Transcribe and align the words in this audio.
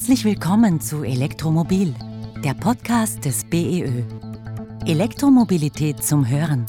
Herzlich 0.00 0.24
willkommen 0.24 0.80
zu 0.80 1.04
Elektromobil, 1.04 1.94
der 2.42 2.54
Podcast 2.54 3.22
des 3.26 3.44
BEÖ. 3.44 4.02
Elektromobilität 4.86 6.02
zum 6.02 6.26
Hören. 6.26 6.64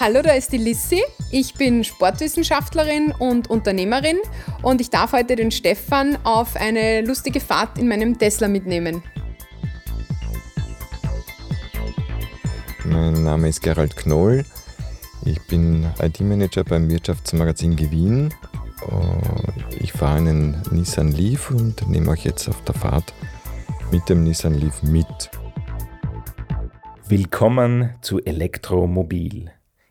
Hallo, 0.00 0.22
da 0.22 0.32
ist 0.32 0.50
die 0.50 0.56
Lissi. 0.56 1.02
Ich 1.30 1.52
bin 1.52 1.84
Sportwissenschaftlerin 1.84 3.12
und 3.18 3.50
Unternehmerin 3.50 4.16
und 4.62 4.80
ich 4.80 4.88
darf 4.88 5.12
heute 5.12 5.36
den 5.36 5.50
Stefan 5.50 6.16
auf 6.24 6.56
eine 6.56 7.02
lustige 7.02 7.40
Fahrt 7.40 7.76
in 7.76 7.88
meinem 7.88 8.18
Tesla 8.18 8.48
mitnehmen. 8.48 9.02
Mein 12.86 13.22
Name 13.24 13.50
ist 13.50 13.60
Gerald 13.60 13.94
Knoll. 13.94 14.46
Ich 15.26 15.38
bin 15.42 15.86
IT-Manager 16.00 16.64
beim 16.64 16.88
Wirtschaftsmagazin 16.88 17.76
Gewinn. 17.76 18.32
Ich 19.78 19.92
fahre 19.92 20.18
einen 20.18 20.60
Nissan 20.70 21.12
Leaf 21.12 21.50
und 21.50 21.88
nehme 21.88 22.10
euch 22.10 22.24
jetzt 22.24 22.48
auf 22.48 22.62
der 22.64 22.74
Fahrt 22.74 23.12
mit 23.90 24.08
dem 24.08 24.24
Nissan 24.24 24.54
Leaf 24.54 24.82
mit. 24.82 25.30
Willkommen 27.08 27.90
zu 28.00 28.20
Elektromobil. 28.24 29.50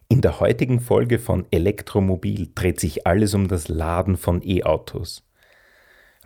In 0.09 0.21
der 0.21 0.39
heutigen 0.39 0.79
Folge 0.79 1.19
von 1.19 1.45
Elektromobil 1.51 2.51
dreht 2.53 2.79
sich 2.79 3.07
alles 3.07 3.33
um 3.33 3.47
das 3.47 3.69
Laden 3.69 4.17
von 4.17 4.41
E-Autos. 4.43 5.23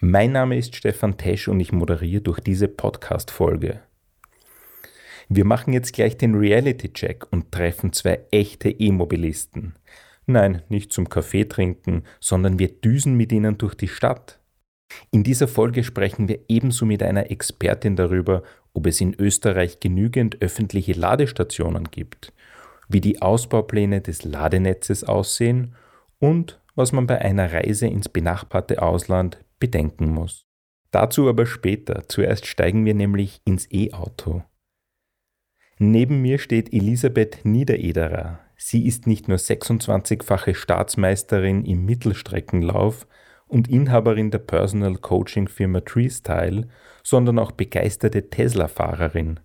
Mein 0.01 0.31
Name 0.31 0.57
ist 0.57 0.75
Stefan 0.75 1.17
Tesch 1.17 1.47
und 1.47 1.59
ich 1.59 1.71
moderiere 1.71 2.21
durch 2.21 2.39
diese 2.39 2.67
Podcast-Folge. 2.67 3.81
Wir 5.29 5.45
machen 5.45 5.73
jetzt 5.73 5.93
gleich 5.93 6.17
den 6.17 6.35
Reality-Check 6.35 7.27
und 7.31 7.51
treffen 7.51 7.93
zwei 7.93 8.21
echte 8.31 8.69
E-Mobilisten. 8.69 9.75
Nein, 10.27 10.63
nicht 10.69 10.91
zum 10.91 11.07
Kaffee 11.09 11.45
trinken, 11.45 12.03
sondern 12.19 12.57
wir 12.57 12.69
düsen 12.69 13.15
mit 13.15 13.31
ihnen 13.31 13.57
durch 13.57 13.75
die 13.75 13.87
Stadt. 13.87 14.39
In 15.11 15.23
dieser 15.23 15.47
Folge 15.47 15.83
sprechen 15.83 16.27
wir 16.27 16.39
ebenso 16.47 16.85
mit 16.85 17.03
einer 17.03 17.29
Expertin 17.31 17.95
darüber, 17.95 18.43
ob 18.73 18.87
es 18.87 19.01
in 19.01 19.13
Österreich 19.13 19.79
genügend 19.79 20.41
öffentliche 20.41 20.93
Ladestationen 20.93 21.85
gibt, 21.91 22.33
wie 22.87 23.01
die 23.01 23.21
Ausbaupläne 23.21 24.01
des 24.01 24.23
Ladenetzes 24.23 25.03
aussehen 25.03 25.75
und 26.19 26.61
was 26.75 26.91
man 26.91 27.07
bei 27.07 27.19
einer 27.19 27.51
Reise 27.51 27.87
ins 27.87 28.09
benachbarte 28.09 28.81
Ausland 28.81 29.43
bedenken 29.59 30.11
muss. 30.11 30.45
Dazu 30.91 31.27
aber 31.29 31.45
später, 31.45 32.07
zuerst 32.07 32.45
steigen 32.45 32.85
wir 32.85 32.93
nämlich 32.93 33.41
ins 33.45 33.71
E-Auto. 33.71 34.43
Neben 35.77 36.21
mir 36.21 36.37
steht 36.37 36.71
Elisabeth 36.73 37.43
Niederederer. 37.43 38.44
Sie 38.57 38.87
ist 38.87 39.05
nicht 39.05 39.27
nur 39.27 39.37
26-fache 39.37 40.55
Staatsmeisterin 40.55 41.65
im 41.65 41.85
Mittelstreckenlauf 41.85 43.05
und 43.47 43.67
Inhaberin 43.67 44.31
der 44.31 44.39
Personal 44.39 44.95
Coaching 44.95 45.47
Firma 45.49 45.81
Treestyle, 45.81 46.67
sondern 47.03 47.37
auch 47.39 47.51
begeisterte 47.51 48.29
Tesla-Fahrerin. 48.29 49.39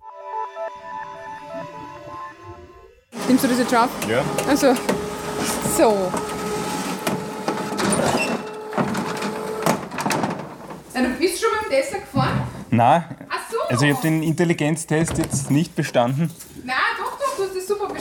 Nimmst 3.29 3.45
du 3.45 3.49
diese 3.49 3.63
Job? 3.63 3.89
Ja. 4.09 4.25
Also, 4.49 4.75
so. 5.77 6.11
Ja, 10.95 11.03
du 11.03 11.09
bist 11.19 11.41
schon 11.41 11.51
beim 11.61 11.71
Tesla 11.71 11.99
gefahren? 11.99 12.43
Na, 12.71 13.05
Ach 13.29 13.51
so. 13.51 13.57
also 13.69 13.85
ich 13.87 13.93
habe 13.93 14.03
den 14.03 14.23
Intelligenztest 14.23 15.19
jetzt 15.19 15.51
nicht 15.51 15.75
bestanden. 15.75 16.31
Nein, 16.65 16.77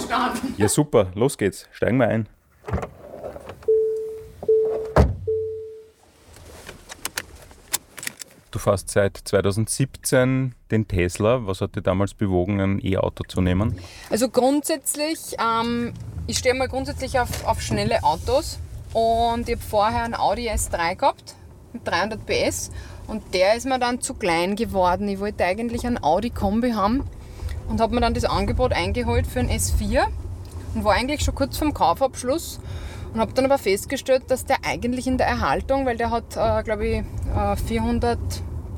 bestanden. 0.01 0.55
Ja 0.57 0.69
super, 0.69 1.07
los 1.15 1.37
geht's, 1.37 1.67
steigen 1.71 1.97
wir 1.97 2.07
ein. 2.07 2.27
Du 8.51 8.57
fährst 8.57 8.89
seit 8.89 9.15
2017 9.15 10.55
den 10.71 10.87
Tesla. 10.87 11.45
Was 11.45 11.61
hat 11.61 11.75
dich 11.75 11.83
damals 11.83 12.15
bewogen, 12.15 12.59
ein 12.59 12.83
E-Auto 12.83 13.23
zu 13.27 13.41
nehmen? 13.41 13.79
Also 14.09 14.29
grundsätzlich, 14.29 15.37
ähm, 15.39 15.93
ich 16.25 16.39
stehe 16.39 16.55
mal 16.55 16.67
grundsätzlich 16.67 17.19
auf, 17.19 17.45
auf 17.45 17.61
schnelle 17.61 18.03
Autos 18.03 18.59
und 18.93 19.47
ich 19.47 19.55
habe 19.55 19.65
vorher 19.65 20.03
einen 20.03 20.15
Audi 20.15 20.49
S3 20.49 20.95
gehabt 20.95 21.35
mit 21.73 21.87
300 21.87 22.25
PS 22.25 22.71
und 23.05 23.35
der 23.35 23.55
ist 23.55 23.67
mir 23.67 23.77
dann 23.77 24.01
zu 24.01 24.15
klein 24.15 24.55
geworden. 24.55 25.07
Ich 25.07 25.19
wollte 25.19 25.45
eigentlich 25.45 25.85
einen 25.85 26.01
Audi 26.03 26.31
Kombi 26.31 26.71
haben 26.71 27.03
und 27.69 27.79
habe 27.79 27.95
mir 27.95 28.01
dann 28.01 28.13
das 28.13 28.25
Angebot 28.25 28.73
eingeholt 28.73 29.25
für 29.27 29.39
einen 29.39 29.49
S4 29.49 30.03
und 30.75 30.83
war 30.83 30.93
eigentlich 30.93 31.21
schon 31.21 31.35
kurz 31.35 31.57
vorm 31.57 31.73
Kaufabschluss 31.73 32.59
und 33.13 33.19
habe 33.19 33.33
dann 33.33 33.45
aber 33.45 33.57
festgestellt, 33.57 34.23
dass 34.27 34.45
der 34.45 34.57
eigentlich 34.65 35.07
in 35.07 35.17
der 35.17 35.27
Erhaltung, 35.27 35.85
weil 35.85 35.97
der 35.97 36.11
hat, 36.11 36.35
äh, 36.35 36.63
glaube 36.63 36.87
ich, 36.87 36.97
äh, 37.35 37.55
400, 37.55 38.19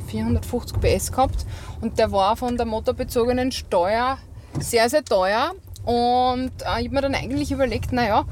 450 0.08 0.80
PS 0.80 1.12
gehabt 1.12 1.46
und 1.80 1.98
der 1.98 2.12
war 2.12 2.36
von 2.36 2.58
der 2.58 2.66
motorbezogenen 2.66 3.52
Steuer 3.52 4.18
sehr, 4.60 4.90
sehr 4.90 5.04
teuer. 5.04 5.52
Und 5.84 6.52
äh, 6.62 6.82
ich 6.82 6.86
habe 6.86 6.90
mir 6.90 7.02
dann 7.02 7.16
eigentlich 7.16 7.52
überlegt, 7.52 7.92
naja, 7.92 8.26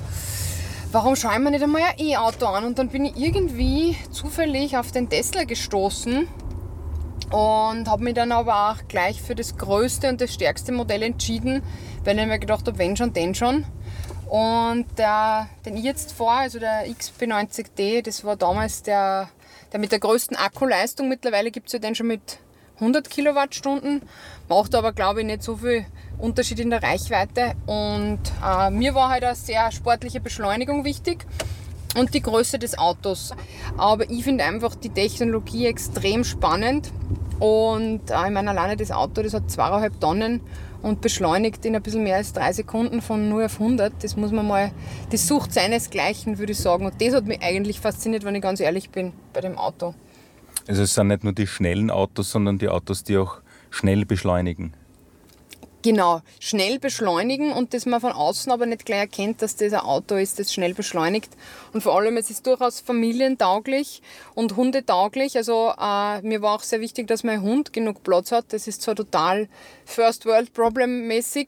warum 0.91 1.15
schaue 1.15 1.33
ich 1.33 1.39
mir 1.39 1.51
nicht 1.51 1.63
einmal 1.63 1.81
ein 1.81 2.05
E-Auto 2.05 2.45
an? 2.45 2.63
Und 2.65 2.77
dann 2.77 2.89
bin 2.89 3.05
ich 3.05 3.17
irgendwie 3.17 3.95
zufällig 4.11 4.77
auf 4.77 4.91
den 4.91 5.09
Tesla 5.09 5.45
gestoßen 5.45 6.27
und 7.31 7.87
habe 7.87 8.03
mich 8.03 8.15
dann 8.15 8.31
aber 8.31 8.71
auch 8.71 8.87
gleich 8.87 9.21
für 9.21 9.35
das 9.35 9.57
größte 9.57 10.09
und 10.09 10.21
das 10.21 10.33
stärkste 10.33 10.71
Modell 10.71 11.03
entschieden, 11.03 11.61
weil 12.03 12.17
ich 12.17 12.25
mir 12.25 12.39
gedacht 12.39 12.67
habe, 12.67 12.77
wenn 12.77 12.97
schon, 12.97 13.13
denn 13.13 13.35
schon. 13.35 13.65
Und 14.29 14.85
der, 14.97 15.47
den 15.65 15.77
ich 15.77 15.83
jetzt 15.83 16.11
fahre, 16.11 16.41
also 16.41 16.59
der 16.59 16.87
XP90D, 16.87 18.03
das 18.03 18.23
war 18.23 18.35
damals 18.35 18.83
der, 18.83 19.29
der 19.71 19.79
mit 19.79 19.91
der 19.91 19.99
größten 19.99 20.37
Akkuleistung. 20.37 21.09
Mittlerweile 21.09 21.51
gibt 21.51 21.67
es 21.67 21.73
ja 21.73 21.79
den 21.79 21.95
schon 21.95 22.07
mit 22.07 22.39
100 22.75 23.09
Kilowattstunden, 23.09 24.03
macht 24.47 24.73
aber 24.75 24.93
glaube 24.93 25.21
ich 25.21 25.25
nicht 25.25 25.43
so 25.43 25.57
viel 25.57 25.85
Unterschied 26.17 26.59
in 26.59 26.69
der 26.69 26.83
Reichweite. 26.83 27.53
Und 27.65 28.19
äh, 28.45 28.69
mir 28.69 28.93
war 28.93 29.09
halt 29.09 29.23
eine 29.23 29.35
sehr 29.35 29.71
sportliche 29.71 30.19
Beschleunigung 30.19 30.85
wichtig 30.85 31.25
und 31.97 32.13
die 32.13 32.21
Größe 32.21 32.59
des 32.59 32.77
Autos. 32.77 33.33
Aber 33.77 34.09
ich 34.09 34.23
finde 34.23 34.43
einfach 34.43 34.75
die 34.75 34.89
Technologie 34.89 35.65
extrem 35.65 36.23
spannend. 36.23 36.91
Und 37.39 38.09
äh, 38.09 38.25
ich 38.25 38.31
meine, 38.31 38.49
alleine 38.49 38.75
das 38.75 38.91
Auto, 38.91 39.21
das 39.21 39.33
hat 39.33 39.49
zweieinhalb 39.49 39.99
Tonnen 39.99 40.41
und 40.81 41.01
beschleunigt 41.01 41.65
in 41.65 41.75
ein 41.75 41.81
bisschen 41.81 42.03
mehr 42.03 42.17
als 42.17 42.33
drei 42.33 42.53
Sekunden 42.53 43.01
von 43.01 43.29
0 43.29 43.45
auf 43.45 43.59
100. 43.59 43.93
Das 44.01 44.15
muss 44.15 44.31
man 44.31 44.47
mal, 44.47 44.71
das 45.11 45.27
sucht 45.27 45.53
seinesgleichen, 45.53 46.37
würde 46.37 46.51
ich 46.51 46.59
sagen. 46.59 46.85
Und 46.85 47.01
das 47.01 47.13
hat 47.13 47.25
mich 47.25 47.41
eigentlich 47.41 47.79
fasziniert, 47.79 48.23
wenn 48.23 48.35
ich 48.35 48.41
ganz 48.41 48.59
ehrlich 48.59 48.89
bin, 48.89 49.13
bei 49.33 49.41
dem 49.41 49.57
Auto. 49.57 49.93
Also 50.67 50.83
es 50.83 50.93
sind 50.93 51.07
nicht 51.07 51.23
nur 51.23 51.33
die 51.33 51.47
schnellen 51.47 51.89
Autos, 51.89 52.31
sondern 52.31 52.57
die 52.57 52.69
Autos, 52.69 53.03
die 53.03 53.17
auch 53.17 53.41
schnell 53.71 54.05
beschleunigen. 54.05 54.73
Genau, 55.81 56.21
schnell 56.41 56.77
beschleunigen 56.77 57.53
und 57.53 57.73
dass 57.73 57.85
man 57.85 58.01
von 58.01 58.11
außen 58.11 58.51
aber 58.51 58.65
nicht 58.65 58.85
gleich 58.85 58.99
erkennt, 58.99 59.41
dass 59.41 59.55
das 59.55 59.71
ein 59.71 59.79
Auto 59.79 60.15
ist, 60.15 60.37
das 60.37 60.53
schnell 60.53 60.73
beschleunigt. 60.73 61.31
Und 61.71 61.81
vor 61.81 61.95
allem, 61.95 62.17
es 62.17 62.29
ist 62.29 62.45
durchaus 62.45 62.81
familientauglich 62.81 64.01
und 64.35 64.57
hundetauglich. 64.57 65.37
Also 65.37 65.71
äh, 65.79 66.21
mir 66.21 66.41
war 66.41 66.55
auch 66.55 66.63
sehr 66.63 66.81
wichtig, 66.81 67.07
dass 67.07 67.23
mein 67.23 67.41
Hund 67.41 67.71
genug 67.71 68.03
Platz 68.03 68.33
hat. 68.33 68.51
Das 68.51 68.67
ist 68.67 68.81
zwar 68.81 68.95
total 68.95 69.47
First 69.85 70.25
World 70.25 70.53
Problem 70.53 71.07
mäßig, 71.07 71.47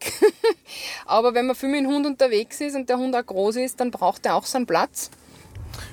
aber 1.06 1.34
wenn 1.34 1.48
man 1.48 1.56
viel 1.58 1.68
mit 1.68 1.82
dem 1.82 1.88
Hund 1.88 2.06
unterwegs 2.06 2.62
ist 2.62 2.76
und 2.78 2.88
der 2.88 3.00
Hund 3.00 3.14
auch 3.14 3.26
groß 3.26 3.58
ist, 3.58 3.82
dann 3.82 3.92
braucht 3.92 4.26
er 4.26 4.36
auch 4.36 4.46
seinen 4.46 4.66
Platz. 4.66 5.12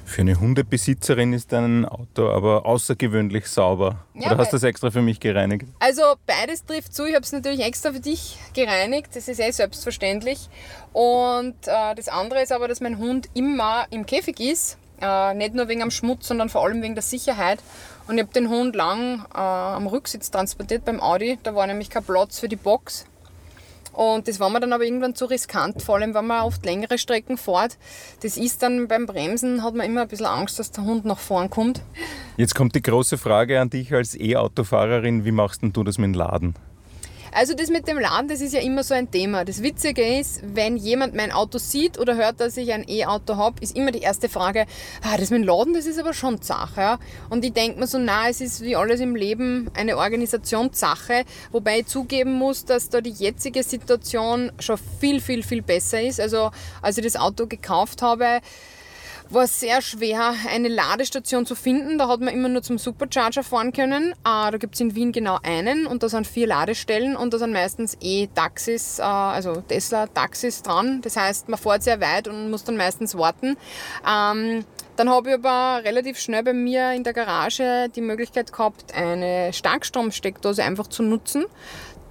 Für 0.04 0.22
eine 0.22 0.40
Hundebesitzerin 0.40 1.32
ist 1.32 1.52
dein 1.52 1.84
Auto 1.84 2.30
aber 2.30 2.66
außergewöhnlich 2.66 3.46
sauber. 3.46 4.04
Ja, 4.14 4.28
Oder 4.28 4.38
hast 4.38 4.52
du 4.52 4.56
das 4.56 4.64
extra 4.64 4.90
für 4.90 5.02
mich 5.02 5.20
gereinigt? 5.20 5.66
Also 5.80 6.02
beides 6.26 6.64
trifft 6.64 6.94
zu. 6.94 7.04
Ich 7.04 7.14
habe 7.14 7.24
es 7.24 7.32
natürlich 7.32 7.60
extra 7.60 7.92
für 7.92 8.00
dich 8.00 8.38
gereinigt. 8.54 9.08
Das 9.14 9.28
ist 9.28 9.38
eh 9.38 9.50
selbstverständlich. 9.50 10.48
Und 10.92 11.54
äh, 11.66 11.94
das 11.94 12.08
andere 12.08 12.42
ist 12.42 12.52
aber, 12.52 12.68
dass 12.68 12.80
mein 12.80 12.98
Hund 12.98 13.28
immer 13.34 13.86
im 13.90 14.06
Käfig 14.06 14.40
ist. 14.40 14.78
Äh, 15.00 15.34
nicht 15.34 15.54
nur 15.54 15.68
wegen 15.68 15.80
dem 15.80 15.90
Schmutz, 15.90 16.26
sondern 16.26 16.48
vor 16.48 16.64
allem 16.64 16.82
wegen 16.82 16.94
der 16.94 17.02
Sicherheit. 17.02 17.60
Und 18.08 18.16
ich 18.16 18.22
habe 18.22 18.32
den 18.32 18.48
Hund 18.48 18.74
lang 18.74 19.24
äh, 19.34 19.38
am 19.38 19.86
Rücksitz 19.86 20.30
transportiert 20.30 20.84
beim 20.84 21.00
Audi. 21.00 21.38
Da 21.42 21.54
war 21.54 21.66
nämlich 21.66 21.90
kein 21.90 22.02
Platz 22.02 22.38
für 22.38 22.48
die 22.48 22.56
Box. 22.56 23.04
Und 23.98 24.28
das 24.28 24.38
war 24.38 24.48
mir 24.48 24.60
dann 24.60 24.72
aber 24.72 24.84
irgendwann 24.84 25.16
zu 25.16 25.24
riskant, 25.24 25.82
vor 25.82 25.96
allem 25.96 26.14
wenn 26.14 26.24
man 26.24 26.42
oft 26.42 26.64
längere 26.64 26.98
Strecken 26.98 27.36
fährt. 27.36 27.78
Das 28.22 28.36
ist 28.36 28.62
dann 28.62 28.86
beim 28.86 29.06
Bremsen, 29.06 29.64
hat 29.64 29.74
man 29.74 29.86
immer 29.86 30.02
ein 30.02 30.08
bisschen 30.08 30.26
Angst, 30.26 30.60
dass 30.60 30.70
der 30.70 30.84
Hund 30.84 31.04
nach 31.04 31.18
vorn 31.18 31.50
kommt. 31.50 31.82
Jetzt 32.36 32.54
kommt 32.54 32.76
die 32.76 32.80
große 32.80 33.18
Frage 33.18 33.60
an 33.60 33.70
dich 33.70 33.92
als 33.92 34.14
E-Autofahrerin. 34.14 35.24
Wie 35.24 35.32
machst 35.32 35.62
denn 35.62 35.72
du 35.72 35.82
das 35.82 35.98
mit 35.98 36.04
dem 36.04 36.14
Laden? 36.14 36.54
Also 37.32 37.54
das 37.54 37.68
mit 37.68 37.86
dem 37.86 37.98
Laden, 37.98 38.28
das 38.28 38.40
ist 38.40 38.54
ja 38.54 38.60
immer 38.60 38.82
so 38.82 38.94
ein 38.94 39.10
Thema. 39.10 39.44
Das 39.44 39.62
Witzige 39.62 40.18
ist, 40.18 40.40
wenn 40.42 40.76
jemand 40.76 41.14
mein 41.14 41.32
Auto 41.32 41.58
sieht 41.58 41.98
oder 41.98 42.16
hört, 42.16 42.40
dass 42.40 42.56
ich 42.56 42.72
ein 42.72 42.84
E-Auto 42.88 43.36
habe, 43.36 43.62
ist 43.62 43.76
immer 43.76 43.90
die 43.92 44.00
erste 44.00 44.28
Frage, 44.28 44.66
ah, 45.02 45.16
das 45.16 45.30
mit 45.30 45.42
dem 45.42 45.46
Laden, 45.46 45.74
das 45.74 45.86
ist 45.86 45.98
aber 45.98 46.14
schon 46.14 46.40
Sache. 46.42 46.80
Ja? 46.80 46.98
Und 47.30 47.44
ich 47.44 47.52
denke 47.52 47.78
mir 47.78 47.86
so, 47.86 47.98
na, 47.98 48.28
es 48.28 48.40
ist 48.40 48.62
wie 48.62 48.76
alles 48.76 49.00
im 49.00 49.14
Leben 49.14 49.70
eine 49.74 49.96
Organisationssache, 49.96 51.24
wobei 51.52 51.80
ich 51.80 51.86
zugeben 51.86 52.32
muss, 52.32 52.64
dass 52.64 52.88
da 52.88 53.00
die 53.00 53.10
jetzige 53.10 53.62
Situation 53.62 54.52
schon 54.58 54.78
viel, 55.00 55.20
viel, 55.20 55.42
viel 55.42 55.62
besser 55.62 56.00
ist. 56.00 56.20
Also 56.20 56.50
als 56.82 56.98
ich 56.98 57.04
das 57.04 57.16
Auto 57.16 57.46
gekauft 57.46 58.02
habe, 58.02 58.40
war 59.30 59.46
sehr 59.46 59.82
schwer, 59.82 60.34
eine 60.50 60.68
Ladestation 60.68 61.46
zu 61.46 61.54
finden. 61.54 61.98
Da 61.98 62.08
hat 62.08 62.20
man 62.20 62.32
immer 62.32 62.48
nur 62.48 62.62
zum 62.62 62.78
Supercharger 62.78 63.42
fahren 63.42 63.72
können. 63.72 64.12
Äh, 64.12 64.50
da 64.50 64.56
gibt 64.58 64.74
es 64.74 64.80
in 64.80 64.94
Wien 64.94 65.12
genau 65.12 65.38
einen 65.42 65.86
und 65.86 66.02
da 66.02 66.08
sind 66.08 66.26
vier 66.26 66.46
Ladestellen 66.46 67.16
und 67.16 67.34
da 67.34 67.38
sind 67.38 67.52
meistens 67.52 67.96
eh 68.00 68.28
Taxis, 68.34 68.98
äh, 68.98 69.02
also 69.02 69.60
Tesla-Taxis 69.60 70.62
dran. 70.62 71.00
Das 71.02 71.16
heißt, 71.16 71.48
man 71.48 71.58
fährt 71.58 71.82
sehr 71.82 72.00
weit 72.00 72.28
und 72.28 72.50
muss 72.50 72.64
dann 72.64 72.76
meistens 72.76 73.16
warten. 73.16 73.56
Ähm, 74.08 74.64
dann 74.96 75.10
habe 75.10 75.28
ich 75.28 75.34
aber 75.34 75.84
relativ 75.84 76.18
schnell 76.18 76.42
bei 76.42 76.52
mir 76.52 76.92
in 76.92 77.04
der 77.04 77.12
Garage 77.12 77.88
die 77.94 78.00
Möglichkeit 78.00 78.52
gehabt, 78.52 78.92
eine 78.92 79.52
Starkstromsteckdose 79.52 80.64
einfach 80.64 80.88
zu 80.88 81.04
nutzen. 81.04 81.44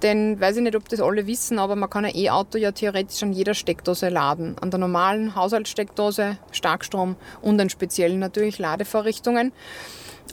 Denn 0.02 0.40
weiß 0.40 0.56
ich 0.56 0.62
nicht, 0.62 0.76
ob 0.76 0.88
das 0.88 1.00
alle 1.00 1.26
wissen, 1.26 1.58
aber 1.58 1.74
man 1.74 1.90
kann 1.90 2.04
ein 2.04 2.14
E-Auto 2.14 2.56
ja 2.58 2.72
theoretisch 2.72 3.22
an 3.22 3.32
jeder 3.32 3.54
Steckdose 3.54 4.08
laden. 4.08 4.56
An 4.60 4.70
der 4.70 4.78
normalen 4.78 5.34
Haushaltssteckdose, 5.34 6.38
Starkstrom 6.52 7.16
und 7.42 7.60
an 7.60 7.68
speziellen 7.68 8.20
natürlich 8.20 8.58
Ladevorrichtungen. 8.58 9.52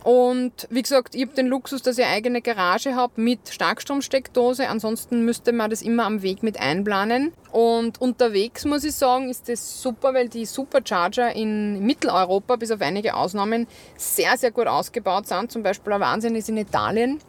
Und 0.04 0.68
wie 0.70 0.84
gesagt, 0.84 1.16
ich 1.16 1.24
habe 1.24 1.34
den 1.34 1.48
Luxus, 1.48 1.82
dass 1.82 1.98
ich 1.98 2.06
eine 2.06 2.14
eigene 2.14 2.42
Garage 2.42 2.96
habe 2.96 3.20
mit 3.20 3.50
Starkstromsteckdose. 3.50 4.68
Ansonsten 4.68 5.26
müsste 5.26 5.52
man 5.52 5.72
das 5.72 5.82
immer 5.82 6.06
am 6.06 6.22
Weg 6.22 6.44
mit 6.44 6.60
einplanen. 6.60 7.32
Und 7.52 8.00
unterwegs 8.00 8.66
muss 8.66 8.84
ich 8.84 8.94
sagen, 8.94 9.30
ist 9.30 9.50
das 9.50 9.82
super, 9.82 10.14
weil 10.14 10.30
die 10.30 10.46
Supercharger 10.46 11.36
in 11.36 11.84
Mitteleuropa, 11.84 12.58
bis 12.58 12.70
auf 12.70 12.82
einige 12.82 13.16
Ausnahmen, 13.16 13.66
sehr, 13.98 14.38
sehr 14.38 14.52
gut 14.52 14.68
ausgebaut 14.68 15.28
sind. 15.28 15.52
Zum 15.52 15.64
Beispiel 15.64 15.94
ein 15.94 16.02
Wahnsinn 16.02 16.36
ist 16.36 16.50
in 16.50 16.58
Italien 16.58 17.20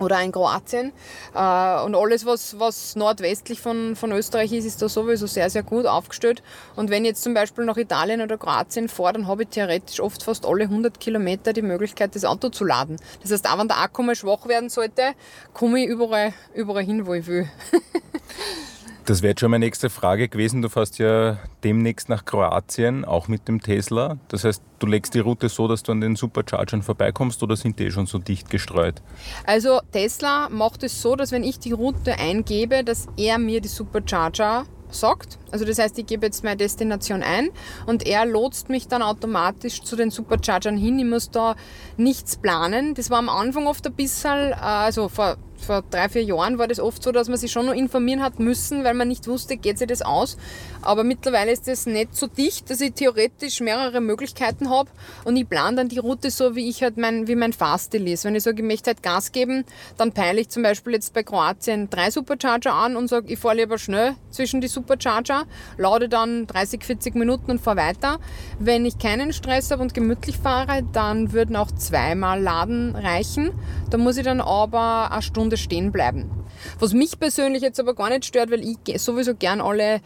oder 0.00 0.20
in 0.22 0.32
Kroatien. 0.32 0.92
Äh, 1.34 1.82
und 1.82 1.94
alles, 1.94 2.26
was, 2.26 2.58
was 2.58 2.96
nordwestlich 2.96 3.60
von, 3.60 3.96
von 3.96 4.12
Österreich 4.12 4.52
ist, 4.52 4.64
ist 4.64 4.82
da 4.82 4.88
sowieso 4.88 5.26
sehr, 5.26 5.50
sehr 5.50 5.62
gut 5.62 5.86
aufgestellt. 5.86 6.42
Und 6.74 6.90
wenn 6.90 7.04
ich 7.04 7.10
jetzt 7.10 7.22
zum 7.22 7.34
Beispiel 7.34 7.64
nach 7.64 7.76
Italien 7.76 8.20
oder 8.20 8.38
Kroatien 8.38 8.88
fahre, 8.88 9.14
dann 9.14 9.26
habe 9.26 9.44
ich 9.44 9.48
theoretisch 9.50 10.00
oft 10.00 10.22
fast 10.22 10.46
alle 10.46 10.64
100 10.64 11.00
Kilometer 11.00 11.52
die 11.52 11.62
Möglichkeit, 11.62 12.14
das 12.14 12.24
Auto 12.24 12.48
zu 12.48 12.64
laden. 12.64 12.96
Das 13.22 13.32
heißt, 13.32 13.48
auch 13.48 13.58
wenn 13.58 13.68
der 13.68 13.78
Akku 13.78 14.02
mal 14.02 14.14
schwach 14.14 14.46
werden 14.46 14.68
sollte, 14.68 15.14
komme 15.52 15.80
ich 15.80 15.88
überall, 15.88 16.32
überall 16.54 16.84
hin, 16.84 17.06
wo 17.06 17.14
ich 17.14 17.26
will. 17.26 17.48
Das 19.06 19.22
wäre 19.22 19.36
schon 19.38 19.52
meine 19.52 19.64
nächste 19.64 19.88
Frage 19.88 20.28
gewesen. 20.28 20.62
Du 20.62 20.68
fährst 20.68 20.98
ja 20.98 21.38
demnächst 21.62 22.08
nach 22.08 22.24
Kroatien, 22.24 23.04
auch 23.04 23.28
mit 23.28 23.46
dem 23.46 23.60
Tesla. 23.60 24.18
Das 24.26 24.42
heißt, 24.42 24.60
du 24.80 24.86
legst 24.88 25.14
die 25.14 25.20
Route 25.20 25.48
so, 25.48 25.68
dass 25.68 25.84
du 25.84 25.92
an 25.92 26.00
den 26.00 26.16
Superchargern 26.16 26.82
vorbeikommst 26.82 27.40
oder 27.44 27.54
sind 27.54 27.78
die 27.78 27.92
schon 27.92 28.06
so 28.06 28.18
dicht 28.18 28.50
gestreut? 28.50 29.02
Also 29.46 29.78
Tesla 29.92 30.48
macht 30.48 30.82
es 30.82 31.00
so, 31.00 31.14
dass 31.14 31.30
wenn 31.30 31.44
ich 31.44 31.60
die 31.60 31.70
Route 31.70 32.18
eingebe, 32.18 32.82
dass 32.82 33.06
er 33.16 33.38
mir 33.38 33.60
die 33.60 33.68
Supercharger 33.68 34.64
sagt. 34.90 35.38
Also 35.50 35.64
das 35.64 35.78
heißt, 35.78 35.98
ich 35.98 36.06
gebe 36.06 36.26
jetzt 36.26 36.44
meine 36.44 36.56
Destination 36.56 37.22
ein 37.22 37.50
und 37.86 38.06
er 38.06 38.26
lotst 38.26 38.68
mich 38.68 38.88
dann 38.88 39.02
automatisch 39.02 39.82
zu 39.82 39.96
den 39.96 40.10
Superchargern 40.10 40.76
hin. 40.76 40.98
Ich 40.98 41.04
muss 41.04 41.30
da 41.30 41.56
nichts 41.96 42.36
planen. 42.36 42.94
Das 42.94 43.10
war 43.10 43.18
am 43.18 43.28
Anfang 43.28 43.66
oft 43.66 43.86
ein 43.86 43.94
bisschen, 43.94 44.52
äh, 44.52 44.56
also 44.56 45.08
vor 45.08 45.36
vor 45.56 45.82
drei, 45.90 46.08
vier 46.08 46.22
Jahren 46.22 46.58
war 46.58 46.68
das 46.68 46.80
oft 46.80 47.02
so, 47.02 47.12
dass 47.12 47.28
man 47.28 47.38
sich 47.38 47.50
schon 47.50 47.66
noch 47.66 47.74
informieren 47.74 48.22
hat 48.22 48.38
müssen, 48.38 48.84
weil 48.84 48.94
man 48.94 49.08
nicht 49.08 49.26
wusste, 49.26 49.56
geht 49.56 49.78
sich 49.78 49.88
das 49.88 50.02
aus. 50.02 50.36
Aber 50.82 51.04
mittlerweile 51.04 51.52
ist 51.52 51.66
das 51.66 51.86
nicht 51.86 52.14
so 52.14 52.26
dicht, 52.26 52.70
dass 52.70 52.80
ich 52.80 52.92
theoretisch 52.92 53.60
mehrere 53.60 54.00
Möglichkeiten 54.00 54.70
habe 54.70 54.90
und 55.24 55.36
ich 55.36 55.48
plane 55.48 55.76
dann 55.76 55.88
die 55.88 55.98
Route 55.98 56.30
so, 56.30 56.54
wie 56.54 56.68
ich 56.68 56.82
halt 56.82 56.96
mein, 56.96 57.26
wie 57.26 57.34
mein 57.34 57.52
Fahrstil 57.52 58.06
ist. 58.08 58.24
Wenn 58.24 58.34
ich 58.34 58.42
sage, 58.42 58.62
ich 58.62 58.68
möchte 58.68 58.88
halt 58.88 59.02
Gas 59.02 59.32
geben, 59.32 59.64
dann 59.96 60.12
peile 60.12 60.40
ich 60.40 60.48
zum 60.48 60.62
Beispiel 60.62 60.92
jetzt 60.92 61.12
bei 61.14 61.22
Kroatien 61.22 61.90
drei 61.90 62.10
Supercharger 62.10 62.72
an 62.72 62.96
und 62.96 63.08
sage, 63.08 63.32
ich 63.32 63.38
fahre 63.38 63.56
lieber 63.56 63.78
schnell 63.78 64.14
zwischen 64.30 64.60
die 64.60 64.68
Supercharger, 64.68 65.35
lade 65.76 66.08
dann 66.08 66.46
30, 66.46 66.84
40 66.84 67.14
Minuten 67.14 67.50
und 67.50 67.60
fahre 67.60 67.76
weiter. 67.76 68.18
Wenn 68.58 68.86
ich 68.86 68.98
keinen 68.98 69.32
Stress 69.32 69.70
habe 69.70 69.82
und 69.82 69.94
gemütlich 69.94 70.38
fahre, 70.38 70.82
dann 70.92 71.32
würden 71.32 71.56
auch 71.56 71.70
zweimal 71.72 72.40
Laden 72.40 72.96
reichen. 72.96 73.50
Da 73.90 73.98
muss 73.98 74.16
ich 74.16 74.24
dann 74.24 74.40
aber 74.40 75.10
eine 75.10 75.22
Stunde 75.22 75.56
stehen 75.56 75.92
bleiben. 75.92 76.30
Was 76.78 76.92
mich 76.92 77.18
persönlich 77.18 77.62
jetzt 77.62 77.80
aber 77.80 77.94
gar 77.94 78.08
nicht 78.08 78.24
stört, 78.24 78.50
weil 78.50 78.62
ich 78.62 79.02
sowieso 79.02 79.34
gern 79.34 79.60
alle 79.60 80.00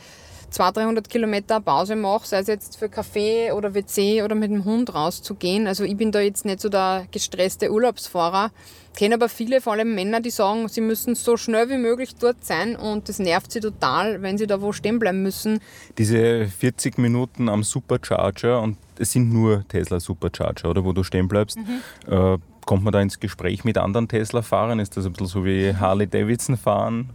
200, 0.51 0.77
300 0.77 1.09
Kilometer 1.09 1.61
Pause 1.61 1.97
mache, 1.97 2.27
sei 2.27 2.39
es 2.39 2.47
jetzt 2.47 2.79
für 2.79 2.89
Kaffee 2.89 3.53
oder 3.53 3.75
WC 3.75 4.23
oder 4.23 4.35
mit 4.35 4.51
dem 4.51 4.65
Hund 4.65 4.95
rauszugehen. 4.95 5.67
Also 5.67 5.85
ich 5.85 5.97
bin 5.97 6.13
da 6.13 6.21
jetzt 6.21 6.45
nicht 6.45 6.61
so 6.61 6.69
der 6.69 7.07
gestresste 7.11 7.71
Urlaubsfahrer. 7.71 8.51
Kenne 8.97 9.15
aber 9.15 9.29
viele, 9.29 9.61
vor 9.61 9.75
allem 9.75 9.95
Männer, 9.95 10.21
die 10.21 10.31
sagen, 10.31 10.69
sie 10.69 10.81
müssen 10.81 11.15
so 11.15 11.37
schnell 11.37 11.71
wie 11.71 11.77
möglich 11.77 12.17
dort 12.17 12.45
sein 12.45 12.75
und 12.75 13.09
das 13.09 13.21
nervt 13.21 13.53
sie 13.53 13.61
total, 13.61 14.21
wenn 14.21 14.37
sie 14.37 14.49
da 14.49 14.61
wo 14.61 14.73
stehen 14.73 14.99
bleiben 14.99 15.23
müssen. 15.23 15.61
Diese 15.97 16.49
40 16.49 16.99
Minuten 16.99 17.49
am 17.49 17.63
Supercharger 17.63 18.61
und 18.61 18.77
es 18.99 19.13
sind 19.13 19.33
nur 19.33 19.67
Tesla 19.69 20.01
Supercharger, 20.01 20.69
oder 20.69 20.85
wo 20.85 20.93
du 20.93 21.05
stehen 21.05 21.29
bleibst. 21.29 21.57
Mhm. 21.57 22.13
Äh, 22.13 22.39
kommt 22.67 22.85
man 22.85 22.93
da 22.93 23.01
ins 23.01 23.21
Gespräch 23.21 23.65
mit 23.65 23.79
anderen 23.79 24.09
Tesla-Fahrern? 24.09 24.81
Ist 24.81 24.97
das 24.97 25.07
ein 25.07 25.13
bisschen 25.13 25.27
so 25.27 25.45
wie 25.45 25.75
Harley-Davidson 25.75 26.57
fahren? 26.57 27.11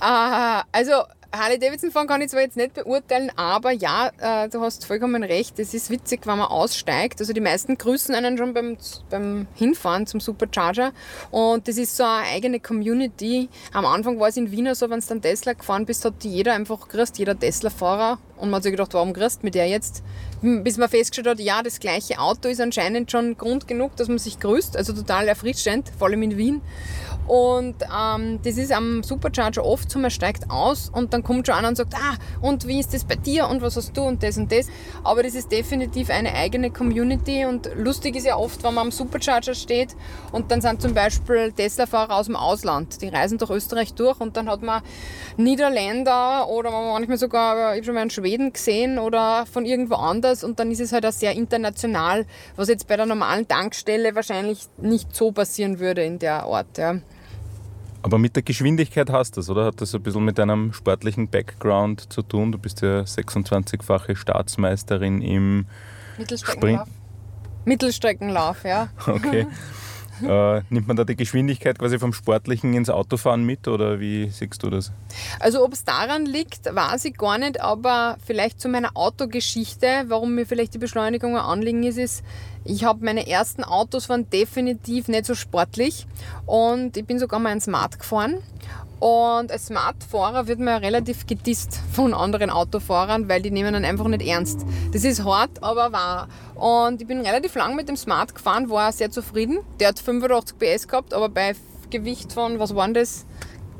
Uh, 0.00 0.62
also 0.72 0.92
Harley 1.32 1.60
Davidson 1.60 1.92
fahren 1.92 2.08
kann 2.08 2.20
ich 2.20 2.30
zwar 2.30 2.40
jetzt 2.40 2.56
nicht 2.56 2.74
beurteilen, 2.74 3.30
aber 3.36 3.70
ja, 3.70 4.10
äh, 4.18 4.48
du 4.48 4.60
hast 4.60 4.84
vollkommen 4.84 5.22
recht. 5.22 5.58
Es 5.60 5.74
ist 5.74 5.88
witzig, 5.88 6.26
wenn 6.26 6.38
man 6.38 6.48
aussteigt. 6.48 7.20
Also 7.20 7.32
die 7.32 7.40
meisten 7.40 7.78
grüßen 7.78 8.14
einen 8.16 8.36
schon 8.36 8.52
beim, 8.52 8.76
beim 9.10 9.46
Hinfahren 9.54 10.08
zum 10.08 10.18
Supercharger. 10.18 10.92
Und 11.30 11.68
das 11.68 11.78
ist 11.78 11.96
so 11.96 12.02
eine 12.02 12.26
eigene 12.26 12.58
Community. 12.58 13.48
Am 13.72 13.86
Anfang 13.86 14.18
war 14.18 14.28
es 14.28 14.36
in 14.36 14.50
Wien 14.50 14.74
so, 14.74 14.90
wenn 14.90 14.98
du 14.98 15.06
dann 15.06 15.22
Tesla 15.22 15.52
gefahren 15.52 15.86
bist, 15.86 16.04
hat 16.04 16.14
jeder 16.24 16.54
einfach 16.54 16.88
grüßt, 16.88 17.18
jeder 17.18 17.38
Tesla-Fahrer. 17.38 18.18
Und 18.36 18.50
man 18.50 18.56
hat 18.56 18.62
sich 18.64 18.72
gedacht, 18.72 18.94
warum 18.94 19.12
grüßt 19.12 19.44
mit 19.44 19.54
der 19.54 19.68
jetzt? 19.68 20.02
Bis 20.42 20.78
man 20.78 20.88
festgestellt 20.88 21.28
hat, 21.28 21.40
ja, 21.40 21.62
das 21.62 21.78
gleiche 21.78 22.18
Auto 22.18 22.48
ist 22.48 22.60
anscheinend 22.60 23.10
schon 23.10 23.36
Grund 23.36 23.68
genug, 23.68 23.94
dass 23.96 24.08
man 24.08 24.18
sich 24.18 24.40
grüßt. 24.40 24.76
Also 24.76 24.94
total 24.94 25.28
erfrischend, 25.28 25.92
vor 25.98 26.08
allem 26.08 26.22
in 26.22 26.36
Wien. 26.36 26.62
Und 27.26 27.76
ähm, 27.82 28.40
das 28.42 28.56
ist 28.56 28.72
am 28.72 29.02
Supercharger 29.02 29.64
oft 29.64 29.90
so, 29.90 29.98
man 29.98 30.10
steigt 30.10 30.50
aus 30.50 30.90
und 30.92 31.12
dann 31.12 31.22
kommt 31.22 31.46
schon 31.46 31.54
einer 31.54 31.68
und 31.68 31.76
sagt, 31.76 31.94
ah, 31.94 32.16
und 32.40 32.66
wie 32.66 32.80
ist 32.80 32.92
das 32.92 33.04
bei 33.04 33.14
dir 33.14 33.48
und 33.48 33.62
was 33.62 33.76
hast 33.76 33.96
du 33.96 34.02
und 34.02 34.22
das 34.22 34.36
und 34.36 34.50
das. 34.50 34.66
Aber 35.04 35.22
das 35.22 35.34
ist 35.34 35.52
definitiv 35.52 36.10
eine 36.10 36.34
eigene 36.34 36.70
Community 36.70 37.44
und 37.44 37.70
lustig 37.76 38.16
ist 38.16 38.26
ja 38.26 38.36
oft, 38.36 38.64
wenn 38.64 38.74
man 38.74 38.86
am 38.86 38.90
Supercharger 38.90 39.54
steht 39.54 39.94
und 40.32 40.50
dann 40.50 40.60
sind 40.60 40.82
zum 40.82 40.92
Beispiel 40.92 41.52
Tesla-Fahrer 41.52 42.16
aus 42.16 42.26
dem 42.26 42.36
Ausland, 42.36 43.00
die 43.00 43.08
reisen 43.08 43.38
durch 43.38 43.50
Österreich 43.50 43.94
durch 43.94 44.20
und 44.20 44.36
dann 44.36 44.50
hat 44.50 44.62
man 44.62 44.82
Niederländer 45.36 46.48
oder 46.48 46.70
manchmal 46.70 47.18
sogar, 47.18 47.74
ich 47.74 47.78
habe 47.78 47.84
schon 47.84 47.94
mal 47.94 48.00
einen 48.00 48.10
Schweden 48.10 48.52
gesehen 48.52 48.98
oder 48.98 49.46
von 49.46 49.64
irgendwo 49.64 49.94
anders 49.94 50.42
und 50.42 50.58
dann 50.58 50.70
ist 50.70 50.80
es 50.80 50.92
halt 50.92 51.06
auch 51.06 51.12
sehr 51.12 51.32
international, 51.32 52.26
was 52.56 52.68
jetzt 52.68 52.88
bei 52.88 52.96
der 52.96 53.06
normalen 53.06 53.46
Tankstelle 53.46 54.14
wahrscheinlich 54.14 54.66
nicht 54.78 55.14
so 55.14 55.32
passieren 55.32 55.78
würde 55.78 56.02
in 56.02 56.18
der 56.18 56.44
Art. 56.44 56.78
Ja. 56.78 56.96
Aber 58.02 58.18
mit 58.18 58.34
der 58.34 58.42
Geschwindigkeit 58.42 59.10
hast 59.10 59.36
du 59.36 59.40
es, 59.40 59.50
oder? 59.50 59.66
Hat 59.66 59.80
das 59.80 59.94
ein 59.94 60.02
bisschen 60.02 60.24
mit 60.24 60.38
deinem 60.38 60.72
sportlichen 60.72 61.28
Background 61.28 62.12
zu 62.12 62.22
tun? 62.22 62.52
Du 62.52 62.58
bist 62.58 62.80
ja 62.80 63.00
26-fache 63.00 64.16
Staatsmeisterin 64.16 65.20
im 65.20 65.66
Mittelstreckenlauf. 66.18 66.88
Mittelstreckenlauf, 67.64 68.64
ja. 68.64 68.88
Okay. 69.06 69.46
Äh, 70.22 70.62
nimmt 70.68 70.86
man 70.86 70.96
da 70.96 71.04
die 71.04 71.16
Geschwindigkeit 71.16 71.78
quasi 71.78 71.98
vom 71.98 72.12
Sportlichen 72.12 72.74
ins 72.74 72.90
Autofahren 72.90 73.44
mit 73.44 73.66
oder 73.68 74.00
wie 74.00 74.28
siehst 74.28 74.62
du 74.62 74.70
das? 74.70 74.92
Also 75.38 75.64
ob 75.64 75.72
es 75.72 75.84
daran 75.84 76.26
liegt, 76.26 76.66
weiß 76.66 77.06
ich 77.06 77.16
gar 77.16 77.38
nicht, 77.38 77.60
aber 77.60 78.16
vielleicht 78.26 78.60
zu 78.60 78.68
meiner 78.68 78.90
Autogeschichte, 78.96 80.04
warum 80.08 80.34
mir 80.34 80.46
vielleicht 80.46 80.74
die 80.74 80.78
Beschleunigung 80.78 81.36
ein 81.36 81.42
Anliegen 81.42 81.84
ist, 81.84 81.96
ist, 81.96 82.24
ich 82.64 82.84
habe 82.84 83.04
meine 83.04 83.26
ersten 83.26 83.64
Autos 83.64 84.08
waren 84.08 84.28
definitiv 84.30 85.08
nicht 85.08 85.26
so 85.26 85.34
sportlich 85.34 86.06
und 86.46 86.96
ich 86.96 87.06
bin 87.06 87.18
sogar 87.18 87.40
mal 87.40 87.50
ein 87.50 87.60
Smart 87.60 87.98
gefahren 87.98 88.42
und 89.00 89.50
als 89.50 89.68
Smartfahrer 89.68 90.46
wird 90.46 90.58
man 90.58 90.68
ja 90.68 90.76
relativ 90.76 91.26
gedisst 91.26 91.80
von 91.90 92.12
anderen 92.12 92.50
Autofahrern, 92.50 93.30
weil 93.30 93.40
die 93.40 93.50
nehmen 93.50 93.72
dann 93.72 93.86
einfach 93.86 94.06
nicht 94.08 94.22
ernst. 94.22 94.66
Das 94.92 95.04
ist 95.04 95.24
hart, 95.24 95.62
aber 95.62 95.90
wahr. 95.92 96.28
Und 96.54 97.00
ich 97.00 97.08
bin 97.08 97.22
relativ 97.22 97.54
lang 97.54 97.76
mit 97.76 97.88
dem 97.88 97.96
Smart 97.96 98.34
gefahren, 98.34 98.68
war 98.68 98.92
sehr 98.92 99.10
zufrieden. 99.10 99.60
Der 99.80 99.88
hat 99.88 99.98
85 99.98 100.58
PS 100.58 100.86
gehabt, 100.86 101.14
aber 101.14 101.30
bei 101.30 101.54
Gewicht 101.88 102.34
von, 102.34 102.58
was 102.58 102.74
waren 102.74 102.92
das? 102.92 103.24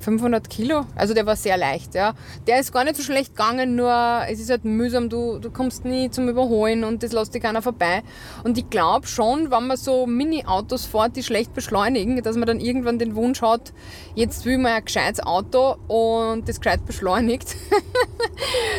500 0.00 0.50
Kilo. 0.50 0.86
Also 0.96 1.14
der 1.14 1.26
war 1.26 1.36
sehr 1.36 1.56
leicht. 1.56 1.94
Ja. 1.94 2.14
Der 2.46 2.60
ist 2.60 2.72
gar 2.72 2.84
nicht 2.84 2.96
so 2.96 3.02
schlecht 3.02 3.36
gegangen, 3.36 3.76
nur 3.76 3.92
es 4.28 4.40
ist 4.40 4.50
halt 4.50 4.64
mühsam, 4.64 5.08
du, 5.08 5.38
du 5.38 5.50
kommst 5.50 5.84
nie 5.84 6.10
zum 6.10 6.28
Überholen 6.28 6.84
und 6.84 7.02
das 7.02 7.12
lässt 7.12 7.34
dich 7.34 7.42
keiner 7.42 7.62
vorbei. 7.62 8.02
Und 8.44 8.58
ich 8.58 8.68
glaube 8.70 9.06
schon, 9.06 9.50
wenn 9.50 9.66
man 9.66 9.76
so 9.76 10.06
Mini-Autos 10.06 10.86
fährt, 10.86 11.16
die 11.16 11.22
schlecht 11.22 11.54
beschleunigen, 11.54 12.22
dass 12.22 12.36
man 12.36 12.46
dann 12.46 12.60
irgendwann 12.60 12.98
den 12.98 13.14
Wunsch 13.14 13.42
hat, 13.42 13.72
jetzt 14.14 14.44
will 14.44 14.58
man 14.58 14.72
ein 14.72 14.84
gescheites 14.84 15.22
Auto 15.22 15.76
und 15.88 16.48
das 16.48 16.60
gescheit 16.60 16.84
beschleunigt. 16.86 17.56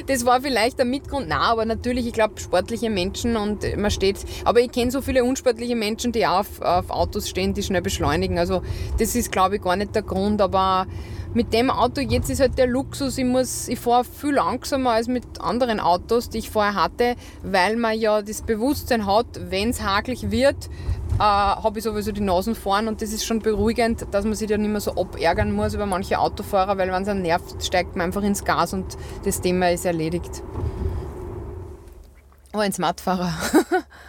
das 0.08 0.26
war 0.26 0.42
vielleicht 0.42 0.78
der 0.78 0.86
Mitgrund. 0.86 1.28
Nein, 1.28 1.40
aber 1.40 1.66
natürlich, 1.66 2.08
ich 2.08 2.14
glaube, 2.14 2.40
sportliche 2.40 2.90
Menschen 2.90 3.36
und 3.36 3.78
man 3.78 3.92
steht. 3.92 4.18
Aber 4.46 4.60
ich 4.60 4.72
kenne 4.72 4.92
so 4.92 5.02
viele 5.02 5.24
unsportliche 5.24 5.76
Menschen, 5.76 6.12
die 6.12 6.26
auch 6.26 6.40
auf, 6.40 6.62
auf 6.62 6.90
Autos 6.90 7.30
stehen, 7.30 7.54
die 7.54 7.64
schnell 7.64 7.82
beschleunigen. 7.82 8.38
Also, 8.38 8.62
das 9.00 9.16
ist, 9.16 9.32
glaube 9.32 9.58
ich, 9.58 9.62
gar 9.62 9.76
nicht 9.76 9.96
der 9.96 10.04
Grund. 10.04 10.42
Aber 10.42 10.88
mit 11.34 11.54
dem 11.54 11.70
Auto 11.70 12.02
jetzt 12.02 12.30
ist 12.30 12.42
halt 12.42 12.58
der 12.58 12.68
Luxus, 12.68 13.18
ich, 13.18 13.26
ich 13.68 13.80
fahre 13.80 14.04
viel 14.04 14.34
langsamer 14.34 14.92
als 14.92 15.08
mit 15.08 15.24
anderen 15.40 15.80
Autos, 15.80 16.30
die 16.30 16.40
ich 16.40 16.50
vorher 16.50 16.76
hatte, 16.76 17.16
weil 17.42 17.78
man 17.78 17.98
ja 17.98 18.22
das 18.22 18.42
Bewusstsein 18.42 19.06
hat, 19.06 19.28
wenn 19.50 19.70
es 19.70 19.82
hakelig 19.82 20.30
wird, 20.30 20.70
äh, 21.16 21.24
habe 21.24 21.80
ich 21.80 21.84
sowieso 21.84 22.12
die 22.12 22.22
Nasen 22.22 22.56
vorn 22.56 22.88
und 22.88 23.02
das 23.02 23.14
ist 23.14 23.26
schon 23.26 23.40
beruhigend, 23.40 24.08
dass 24.12 24.26
man 24.26 24.34
sich 24.34 24.48
dann 24.48 24.62
nicht 24.62 24.72
mehr 24.72 24.82
so 24.82 24.96
abärgern 24.96 25.52
muss 25.52 25.74
über 25.74 25.86
manche 25.86 26.20
Autofahrer, 26.20 26.78
weil 26.78 26.92
wenn 26.92 27.04
es 27.04 27.10
einen 27.10 27.22
nervt, 27.22 27.64
steigt 27.64 27.96
man 27.96 28.08
einfach 28.08 28.24
ins 28.24 28.44
Gas 28.44 28.74
und 28.74 28.98
das 29.24 29.42
Thema 29.42 29.72
ist 29.72 29.86
erledigt. 29.86 30.44
Oh, 32.54 32.60
ein 32.60 32.74
Smartfahrer. 32.74 33.34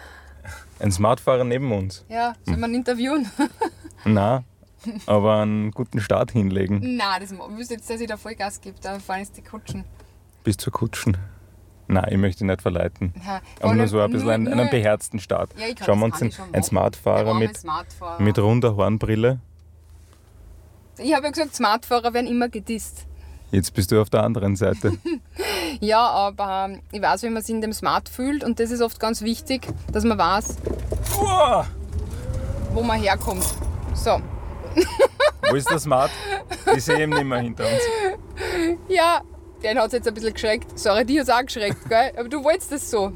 ein 0.79 0.91
Smartfahrer 0.91 1.43
neben 1.43 1.71
uns? 1.71 2.03
Ja, 2.09 2.33
soll 2.45 2.57
man 2.57 2.73
interviewen? 2.73 3.29
Nein 4.05 4.43
aber 5.05 5.41
einen 5.41 5.71
guten 5.71 5.99
Start 5.99 6.31
hinlegen. 6.31 6.97
Nein, 6.97 7.21
das 7.21 7.31
wüsste 7.31 7.75
jetzt, 7.75 7.89
dass 7.89 8.01
ich 8.01 8.07
da 8.07 8.17
Vollgas 8.17 8.61
gebe, 8.61 8.79
da 8.81 8.99
fahren 8.99 9.19
jetzt 9.19 9.37
die 9.37 9.41
Kutschen. 9.41 9.85
Bis 10.43 10.57
zur 10.57 10.73
Kutschen? 10.73 11.17
Nein, 11.87 12.05
ich 12.09 12.17
möchte 12.17 12.39
dich 12.39 12.47
nicht 12.47 12.61
verleiten. 12.61 13.13
Ja, 13.25 13.41
aber 13.61 13.75
nur 13.75 13.87
so 13.87 13.99
ein 13.99 14.11
bisschen 14.11 14.29
einen, 14.29 14.47
einen 14.47 14.69
beherzten 14.69 15.19
Start. 15.19 15.51
Ja, 15.57 15.67
kann, 15.73 15.85
Schauen 15.85 15.99
wir 15.99 16.05
uns 16.05 16.21
einen, 16.21 16.33
einen 16.53 16.63
Smartfahrer 16.63 17.33
mit, 17.33 17.57
Smartfahrer. 17.57 18.21
mit 18.21 18.39
runder 18.39 18.75
Hornbrille. 18.75 19.39
Ich 20.97 21.13
habe 21.13 21.25
ja 21.25 21.31
gesagt, 21.31 21.55
Smartfahrer 21.55 22.13
werden 22.13 22.27
immer 22.27 22.49
gedisst. 22.49 23.05
Jetzt 23.51 23.73
bist 23.73 23.91
du 23.91 24.01
auf 24.01 24.09
der 24.09 24.23
anderen 24.23 24.55
Seite. 24.55 24.97
ja, 25.79 25.99
aber 25.99 26.67
ähm, 26.69 26.81
ich 26.91 27.01
weiß, 27.01 27.23
wie 27.23 27.29
man 27.29 27.43
sich 27.43 27.53
in 27.53 27.61
dem 27.61 27.73
Smart 27.73 28.09
fühlt 28.09 28.43
und 28.43 28.59
das 28.59 28.71
ist 28.71 28.81
oft 28.81 28.99
ganz 28.99 29.21
wichtig, 29.21 29.67
dass 29.91 30.03
man 30.03 30.17
weiß, 30.17 30.57
Uah. 31.21 31.65
wo 32.73 32.81
man 32.81 32.99
herkommt. 32.99 33.45
So, 33.93 34.21
wo 35.49 35.55
ist 35.55 35.69
der 35.69 35.79
Smart? 35.79 36.11
Ich 36.75 36.83
sehe 36.83 37.03
ihn 37.03 37.09
nicht 37.09 37.23
mehr 37.23 37.39
hinter 37.39 37.65
uns. 37.65 37.81
Ja, 38.87 39.21
den 39.63 39.77
hat 39.77 39.87
es 39.87 39.93
jetzt 39.93 40.07
ein 40.07 40.13
bisschen 40.13 40.33
geschreckt. 40.33 40.77
Sorry, 40.77 41.05
die 41.05 41.19
hat 41.19 41.27
es 41.27 41.33
auch 41.33 41.45
geschreckt, 41.45 41.77
gell? 41.89 42.11
Aber 42.17 42.29
du 42.29 42.43
wolltest 42.43 42.71
das 42.71 42.89
so. 42.89 43.11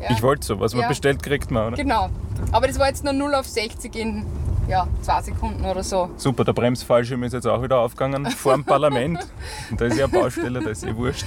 Ja. 0.00 0.10
Ich 0.10 0.22
wollte 0.22 0.46
so. 0.46 0.58
Was 0.60 0.72
man 0.72 0.82
ja. 0.82 0.88
bestellt, 0.88 1.22
kriegt 1.22 1.50
man, 1.50 1.68
oder? 1.68 1.76
Genau. 1.76 2.08
Aber 2.52 2.66
das 2.66 2.78
war 2.78 2.88
jetzt 2.88 3.04
nur 3.04 3.12
0 3.12 3.34
auf 3.34 3.46
60 3.46 3.94
in 3.96 4.24
ja, 4.68 4.86
zwei 5.02 5.20
Sekunden 5.22 5.64
oder 5.64 5.82
so. 5.82 6.10
Super, 6.16 6.44
der 6.44 6.52
Bremsfallschirm 6.52 7.22
ist 7.24 7.32
jetzt 7.32 7.46
auch 7.46 7.62
wieder 7.62 7.78
aufgegangen 7.78 8.26
vor 8.30 8.54
dem 8.54 8.64
Parlament. 8.64 9.26
Und 9.70 9.80
da 9.80 9.86
ist 9.86 9.98
ja 9.98 10.06
eine 10.06 10.18
Baustelle, 10.18 10.60
da 10.60 10.70
ist 10.70 10.84
eh 10.84 10.94
wurscht. 10.94 11.26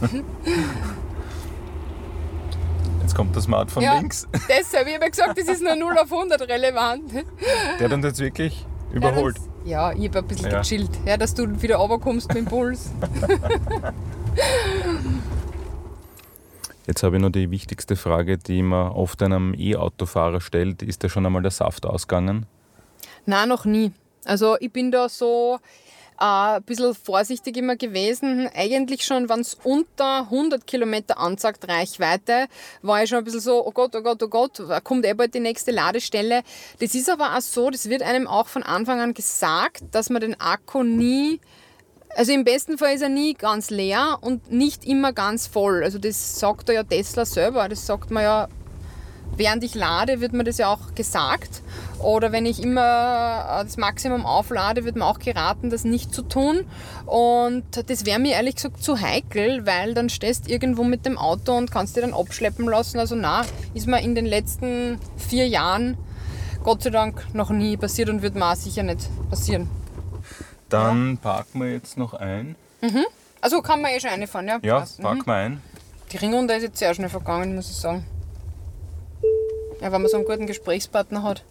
Jetzt 3.02 3.14
kommt 3.14 3.36
das 3.36 3.44
Smart 3.44 3.70
von 3.70 3.82
ja, 3.82 3.98
links. 3.98 4.26
Deshalb, 4.48 4.88
ich 4.88 4.94
habe 4.94 5.10
gesagt, 5.10 5.38
das 5.38 5.46
ist 5.46 5.62
nur 5.62 5.76
0 5.76 5.98
auf 5.98 6.10
100 6.10 6.40
relevant. 6.48 7.12
Der 7.78 7.84
hat 7.84 7.92
uns 7.92 8.06
jetzt 8.06 8.18
wirklich 8.18 8.66
Überholt. 8.94 9.36
Ja, 9.64 9.92
ich 9.92 10.08
habe 10.08 10.18
ein 10.18 10.26
bisschen 10.26 10.50
ja. 10.50 10.60
gechillt. 10.60 10.90
Ja, 11.06 11.16
dass 11.16 11.34
du 11.34 11.62
wieder 11.62 11.76
runterkommst 11.76 12.28
mit 12.28 12.36
dem 12.36 12.44
Puls. 12.44 12.90
Jetzt 16.86 17.02
habe 17.02 17.16
ich 17.16 17.22
noch 17.22 17.30
die 17.30 17.50
wichtigste 17.50 17.96
Frage, 17.96 18.36
die 18.36 18.62
man 18.62 18.92
oft 18.92 19.22
einem 19.22 19.54
E-Autofahrer 19.56 20.42
stellt. 20.42 20.82
Ist 20.82 21.02
da 21.02 21.08
schon 21.08 21.24
einmal 21.24 21.40
der 21.40 21.50
Saft 21.50 21.86
ausgegangen? 21.86 22.44
Nein, 23.24 23.48
noch 23.48 23.64
nie. 23.64 23.92
Also 24.26 24.56
ich 24.60 24.70
bin 24.70 24.90
da 24.90 25.08
so 25.08 25.58
äh, 26.20 26.56
ein 26.56 26.62
bisschen 26.62 26.94
vorsichtig 26.94 27.56
immer 27.56 27.76
gewesen. 27.76 28.48
Eigentlich 28.54 29.04
schon, 29.04 29.28
wenn 29.28 29.40
es 29.40 29.56
unter 29.64 30.20
100 30.20 30.66
Kilometer 30.66 31.18
anzeigt, 31.18 31.68
Reichweite, 31.68 32.46
war 32.82 33.02
ich 33.02 33.10
schon 33.10 33.18
ein 33.18 33.24
bisschen 33.24 33.40
so, 33.40 33.66
oh 33.66 33.72
Gott, 33.72 33.94
oh 33.96 34.02
Gott, 34.02 34.22
oh 34.22 34.28
Gott, 34.28 34.62
kommt 34.84 35.04
eh 35.04 35.14
bald 35.14 35.34
die 35.34 35.40
nächste 35.40 35.70
Ladestelle. 35.70 36.42
Das 36.80 36.94
ist 36.94 37.10
aber 37.10 37.36
auch 37.36 37.40
so, 37.40 37.70
das 37.70 37.88
wird 37.88 38.02
einem 38.02 38.26
auch 38.26 38.48
von 38.48 38.62
Anfang 38.62 39.00
an 39.00 39.14
gesagt, 39.14 39.82
dass 39.92 40.10
man 40.10 40.20
den 40.20 40.40
Akku 40.40 40.82
nie 40.82 41.40
also 42.16 42.32
im 42.32 42.44
besten 42.44 42.78
Fall 42.78 42.94
ist 42.94 43.02
er 43.02 43.08
nie 43.08 43.34
ganz 43.34 43.70
leer 43.70 44.18
und 44.20 44.52
nicht 44.52 44.84
immer 44.84 45.12
ganz 45.12 45.48
voll. 45.48 45.82
Also 45.82 45.98
das 45.98 46.38
sagt 46.38 46.68
ja 46.68 46.84
Tesla 46.84 47.26
selber. 47.26 47.68
Das 47.68 47.86
sagt 47.86 48.12
man 48.12 48.22
ja 48.22 48.48
während 49.36 49.64
ich 49.64 49.74
lade, 49.74 50.20
wird 50.20 50.32
mir 50.32 50.44
das 50.44 50.58
ja 50.58 50.72
auch 50.72 50.94
gesagt. 50.94 51.62
Oder 51.98 52.32
wenn 52.32 52.46
ich 52.46 52.62
immer 52.62 52.80
äh, 52.80 53.64
das 53.64 53.76
Maximum 53.76 54.26
auflade, 54.26 54.84
wird 54.84 54.96
mir 54.96 55.06
auch 55.06 55.18
geraten, 55.18 55.70
das 55.70 55.84
nicht 55.84 56.14
zu 56.14 56.22
tun. 56.22 56.64
Und 57.06 57.64
das 57.88 58.04
wäre 58.04 58.18
mir 58.18 58.32
ehrlich 58.32 58.56
gesagt 58.56 58.82
zu 58.82 59.00
heikel, 59.00 59.66
weil 59.66 59.94
dann 59.94 60.08
stehst 60.08 60.46
du 60.46 60.52
irgendwo 60.52 60.84
mit 60.84 61.06
dem 61.06 61.18
Auto 61.18 61.56
und 61.56 61.70
kannst 61.70 61.96
dir 61.96 62.02
dann 62.02 62.14
abschleppen 62.14 62.66
lassen. 62.66 62.98
Also 62.98 63.14
na, 63.14 63.42
ist 63.74 63.86
mir 63.86 64.00
in 64.00 64.14
den 64.14 64.26
letzten 64.26 64.98
vier 65.16 65.48
Jahren 65.48 65.96
Gott 66.62 66.82
sei 66.82 66.90
Dank 66.90 67.34
noch 67.34 67.50
nie 67.50 67.76
passiert 67.76 68.08
und 68.08 68.22
wird 68.22 68.34
mir 68.34 68.50
auch 68.50 68.56
sicher 68.56 68.82
nicht 68.82 69.08
passieren. 69.28 69.68
Dann 70.68 71.10
ja. 71.10 71.16
parken 71.20 71.60
wir 71.60 71.72
jetzt 71.72 71.98
noch 71.98 72.14
ein. 72.14 72.56
Mhm. 72.80 73.04
Also 73.40 73.60
kann 73.60 73.82
man 73.82 73.90
eh 73.90 74.00
schon 74.00 74.10
eine 74.10 74.26
fahren, 74.26 74.48
ja? 74.48 74.58
Ja, 74.62 74.86
parken 75.00 75.20
mhm. 75.20 75.26
wir 75.26 75.34
ein. 75.34 75.62
Die 76.12 76.16
Ringrunde 76.16 76.54
ist 76.54 76.62
jetzt 76.62 76.78
sehr 76.78 76.94
schnell 76.94 77.08
vergangen, 77.08 77.54
muss 77.54 77.70
ich 77.70 77.76
sagen. 77.76 78.06
Ja, 79.84 79.92
wenn 79.92 80.00
man 80.00 80.10
so 80.10 80.16
einen 80.16 80.24
guten 80.24 80.46
Gesprächspartner 80.46 81.22
hat. 81.22 81.44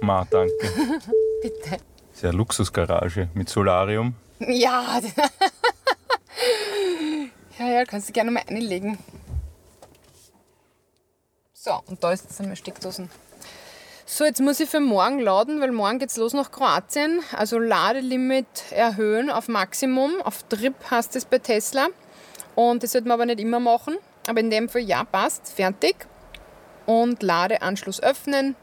Ma, 0.00 0.26
danke. 0.28 0.52
Bitte. 1.42 1.76
Sehr 2.12 2.32
Luxusgarage 2.32 3.28
mit 3.34 3.48
Solarium. 3.48 4.16
Ja. 4.40 5.00
ja, 7.60 7.68
ja, 7.68 7.84
kannst 7.84 8.08
du 8.08 8.12
gerne 8.12 8.32
mal 8.32 8.42
einlegen. 8.48 8.98
So, 11.54 11.80
und 11.86 12.02
da 12.02 12.10
ist 12.10 12.24
jetzt 12.24 12.40
einmal 12.40 12.56
Steckdosen. 12.56 13.08
So, 14.04 14.24
jetzt 14.24 14.40
muss 14.40 14.58
ich 14.58 14.68
für 14.68 14.80
morgen 14.80 15.20
laden, 15.20 15.60
weil 15.60 15.70
morgen 15.70 16.00
geht 16.00 16.10
es 16.10 16.16
los 16.16 16.32
nach 16.32 16.50
Kroatien. 16.50 17.20
Also 17.30 17.60
Ladelimit 17.60 18.72
erhöhen 18.72 19.30
auf 19.30 19.46
Maximum. 19.46 20.20
Auf 20.22 20.42
Trip 20.48 20.74
heißt 20.90 21.14
es 21.14 21.26
bei 21.26 21.38
Tesla. 21.38 21.90
Und 22.56 22.82
das 22.82 22.90
sollte 22.90 23.06
man 23.06 23.14
aber 23.14 23.26
nicht 23.26 23.38
immer 23.38 23.60
machen. 23.60 23.98
Aber 24.26 24.40
in 24.40 24.50
dem 24.50 24.68
Fall 24.68 24.82
ja, 24.82 25.04
passt. 25.04 25.48
Fertig 25.48 26.08
und 26.88 27.22
Ladeanschluss 27.22 28.02
öffnen. 28.02 28.56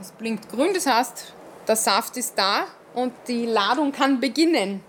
Es 0.00 0.12
blinkt 0.12 0.48
grün, 0.48 0.68
das 0.72 0.86
heißt, 0.86 1.34
der 1.66 1.74
Saft 1.74 2.16
ist 2.16 2.38
da 2.38 2.66
und 2.94 3.12
die 3.26 3.44
Ladung 3.44 3.90
kann 3.90 4.20
beginnen. 4.20 4.80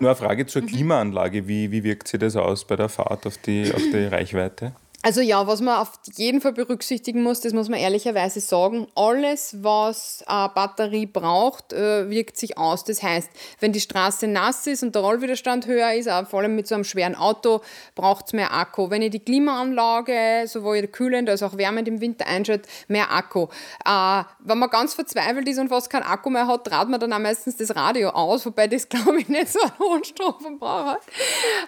Nur 0.00 0.10
eine 0.10 0.16
Frage 0.16 0.46
zur 0.46 0.62
Klimaanlage. 0.62 1.46
Wie, 1.46 1.70
wie 1.70 1.84
wirkt 1.84 2.08
sich 2.08 2.18
das 2.20 2.36
aus 2.36 2.64
bei 2.64 2.76
der 2.76 2.88
Fahrt 2.88 3.26
auf 3.26 3.36
die, 3.36 3.70
auf 3.74 3.82
die 3.82 4.06
Reichweite? 4.10 4.72
Also 5.00 5.20
ja, 5.20 5.46
was 5.46 5.60
man 5.60 5.78
auf 5.78 5.92
jeden 6.16 6.40
Fall 6.40 6.52
berücksichtigen 6.52 7.22
muss, 7.22 7.40
das 7.40 7.52
muss 7.52 7.68
man 7.68 7.78
ehrlicherweise 7.78 8.40
sagen, 8.40 8.88
alles, 8.96 9.62
was 9.62 10.24
eine 10.26 10.48
Batterie 10.48 11.06
braucht, 11.06 11.72
äh, 11.72 12.10
wirkt 12.10 12.36
sich 12.36 12.58
aus. 12.58 12.82
Das 12.82 13.00
heißt, 13.00 13.30
wenn 13.60 13.72
die 13.72 13.80
Straße 13.80 14.26
nass 14.26 14.66
ist 14.66 14.82
und 14.82 14.96
der 14.96 15.02
Rollwiderstand 15.02 15.68
höher 15.68 15.92
ist, 15.92 16.10
vor 16.28 16.40
allem 16.40 16.56
mit 16.56 16.66
so 16.66 16.74
einem 16.74 16.82
schweren 16.82 17.14
Auto, 17.14 17.60
braucht 17.94 18.26
es 18.26 18.32
mehr 18.32 18.52
Akku. 18.52 18.90
Wenn 18.90 19.00
ihr 19.00 19.10
die 19.10 19.20
Klimaanlage 19.20 20.48
sowohl 20.48 20.84
kühlend 20.88 21.30
als 21.30 21.44
auch 21.44 21.56
wärmend 21.56 21.86
im 21.86 22.00
Winter 22.00 22.26
einschaltet, 22.26 22.68
mehr 22.88 23.12
Akku. 23.12 23.46
Äh, 23.84 24.24
wenn 24.40 24.58
man 24.58 24.68
ganz 24.68 24.94
verzweifelt 24.94 25.46
ist 25.46 25.60
und 25.60 25.68
fast 25.68 25.90
keinen 25.90 26.02
Akku 26.02 26.28
mehr 26.28 26.48
hat, 26.48 26.64
trat 26.64 26.88
man 26.88 26.98
dann 26.98 27.12
auch 27.12 27.20
meistens 27.20 27.56
das 27.56 27.76
Radio 27.76 28.08
aus, 28.08 28.44
wobei 28.44 28.66
das 28.66 28.88
glaube 28.88 29.20
ich 29.20 29.28
nicht 29.28 29.48
so 29.48 29.60
einen 29.60 29.78
hohen 29.78 30.02
Stromverbrauch 30.04 30.86
hat. 30.86 31.02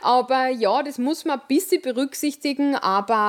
Aber 0.03 0.49
ja, 0.49 0.83
das 0.83 0.99
muss 0.99 1.25
man 1.25 1.39
ein 1.39 1.47
bisschen 1.47 1.81
berücksichtigen, 1.81 2.75
aber 2.75 3.21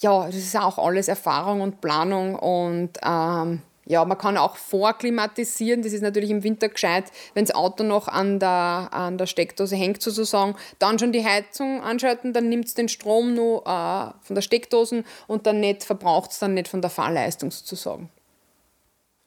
ja, 0.00 0.26
das 0.26 0.36
ist 0.36 0.56
auch 0.56 0.78
alles 0.78 1.08
Erfahrung 1.08 1.60
und 1.60 1.80
Planung 1.80 2.34
und 2.34 2.98
ähm, 3.04 3.62
ja, 3.84 4.04
man 4.04 4.16
kann 4.16 4.36
auch 4.36 4.56
vorklimatisieren. 4.56 5.82
Das 5.82 5.92
ist 5.92 6.02
natürlich 6.02 6.30
im 6.30 6.44
Winter 6.44 6.68
gescheit, 6.68 7.10
wenn 7.34 7.44
das 7.44 7.54
Auto 7.54 7.82
noch 7.82 8.08
an 8.08 8.38
der, 8.38 8.88
an 8.92 9.18
der 9.18 9.26
Steckdose 9.26 9.76
hängt 9.76 10.00
sozusagen. 10.00 10.54
Dann 10.78 10.98
schon 10.98 11.12
die 11.12 11.24
Heizung 11.24 11.82
anschalten, 11.82 12.32
dann 12.32 12.48
nimmt 12.48 12.66
es 12.66 12.74
den 12.74 12.88
Strom 12.88 13.34
nur 13.34 13.66
äh, 13.66 14.12
von 14.24 14.34
der 14.34 14.42
Steckdose 14.42 15.04
und 15.26 15.46
dann 15.46 15.62
verbraucht 15.80 16.30
es 16.30 16.38
dann 16.38 16.54
nicht 16.54 16.68
von 16.68 16.80
der 16.80 16.90
Fahrleistung 16.90 17.50
sozusagen. 17.50 18.08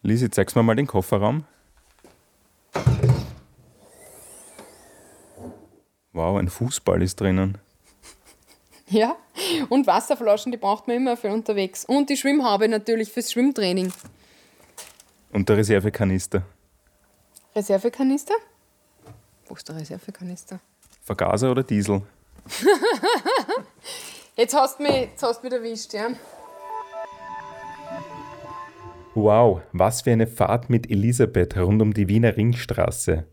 Lisi, 0.01 0.29
zeigst 0.29 0.55
mir 0.55 0.63
mal 0.63 0.75
den 0.75 0.87
Kofferraum. 0.87 1.43
Wow, 6.13 6.37
ein 6.37 6.47
Fußball 6.47 7.01
ist 7.01 7.19
drinnen. 7.19 7.57
Ja, 8.89 9.15
und 9.69 9.87
Wasserflaschen, 9.87 10.51
die 10.51 10.57
braucht 10.57 10.87
man 10.87 10.97
immer 10.97 11.17
für 11.17 11.31
unterwegs. 11.31 11.85
Und 11.85 12.09
die 12.09 12.17
Schwimmhaube 12.17 12.67
natürlich 12.67 13.11
fürs 13.11 13.31
Schwimmtraining. 13.31 13.91
Und 15.31 15.49
der 15.49 15.57
Reservekanister. 15.57 16.43
Reservekanister? 17.55 18.35
Wo 19.47 19.55
ist 19.55 19.67
der 19.67 19.75
Reservekanister? 19.77 20.59
Vergaser 21.03 21.51
oder 21.51 21.63
Diesel? 21.63 22.03
jetzt 24.35 24.55
hast 24.55 24.79
du 24.79 24.83
mich, 24.83 24.93
jetzt 24.93 25.23
hast 25.23 25.41
du 25.41 25.47
mich 25.47 25.53
erwischt, 25.53 25.93
ja. 25.93 26.09
Wow, 29.13 29.61
was 29.71 30.01
für 30.01 30.11
eine 30.11 30.27
Fahrt 30.27 30.69
mit 30.69 30.91
Elisabeth 30.91 31.55
rund 31.57 31.81
um 31.81 31.93
die 31.93 32.07
Wiener 32.07 32.35
Ringstraße. 32.35 33.25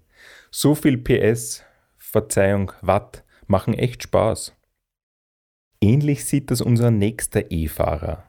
So 0.51 0.75
viel 0.75 0.97
PS, 0.97 1.63
Verzeihung, 1.99 2.73
Watt 2.83 3.25
machen 3.49 3.75
echt 3.75 4.05
Spaß. 4.05 4.53
Ähnlich 5.83 6.27
sieht 6.27 6.53
das 6.53 6.61
unser 6.61 6.93
nächster 6.93 7.51
E-Fahrer. 7.51 8.23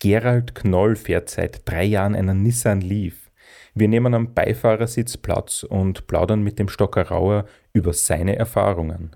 Gerald 0.00 0.56
Knoll 0.56 0.96
fährt 0.96 1.30
seit 1.30 1.62
drei 1.64 1.84
Jahren 1.84 2.16
einen 2.16 2.42
Nissan 2.42 2.80
Leaf. 2.80 3.30
Wir 3.76 3.86
nehmen 3.86 4.12
am 4.12 4.34
Beifahrersitz 4.34 5.16
Platz 5.16 5.62
und 5.62 6.08
plaudern 6.08 6.42
mit 6.42 6.58
dem 6.58 6.68
Stockerauer 6.68 7.44
über 7.72 7.92
seine 7.92 8.34
Erfahrungen. 8.34 9.14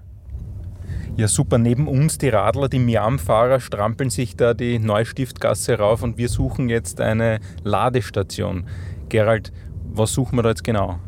Ja, 1.16 1.26
super. 1.26 1.58
Neben 1.58 1.88
uns 1.88 2.16
die 2.16 2.28
Radler, 2.28 2.68
die 2.68 2.78
Miam-Fahrer, 2.78 3.58
strampeln 3.58 4.10
sich 4.10 4.36
da 4.36 4.54
die 4.54 4.78
Neustiftgasse 4.78 5.76
rauf 5.78 6.04
und 6.04 6.16
wir 6.16 6.28
suchen 6.28 6.68
jetzt 6.68 7.00
eine 7.00 7.40
Ladestation. 7.64 8.68
Gerald, 9.08 9.52
was 9.82 10.12
suchen 10.12 10.38
wir 10.38 10.44
da 10.44 10.50
jetzt 10.50 10.62
genau? 10.62 11.00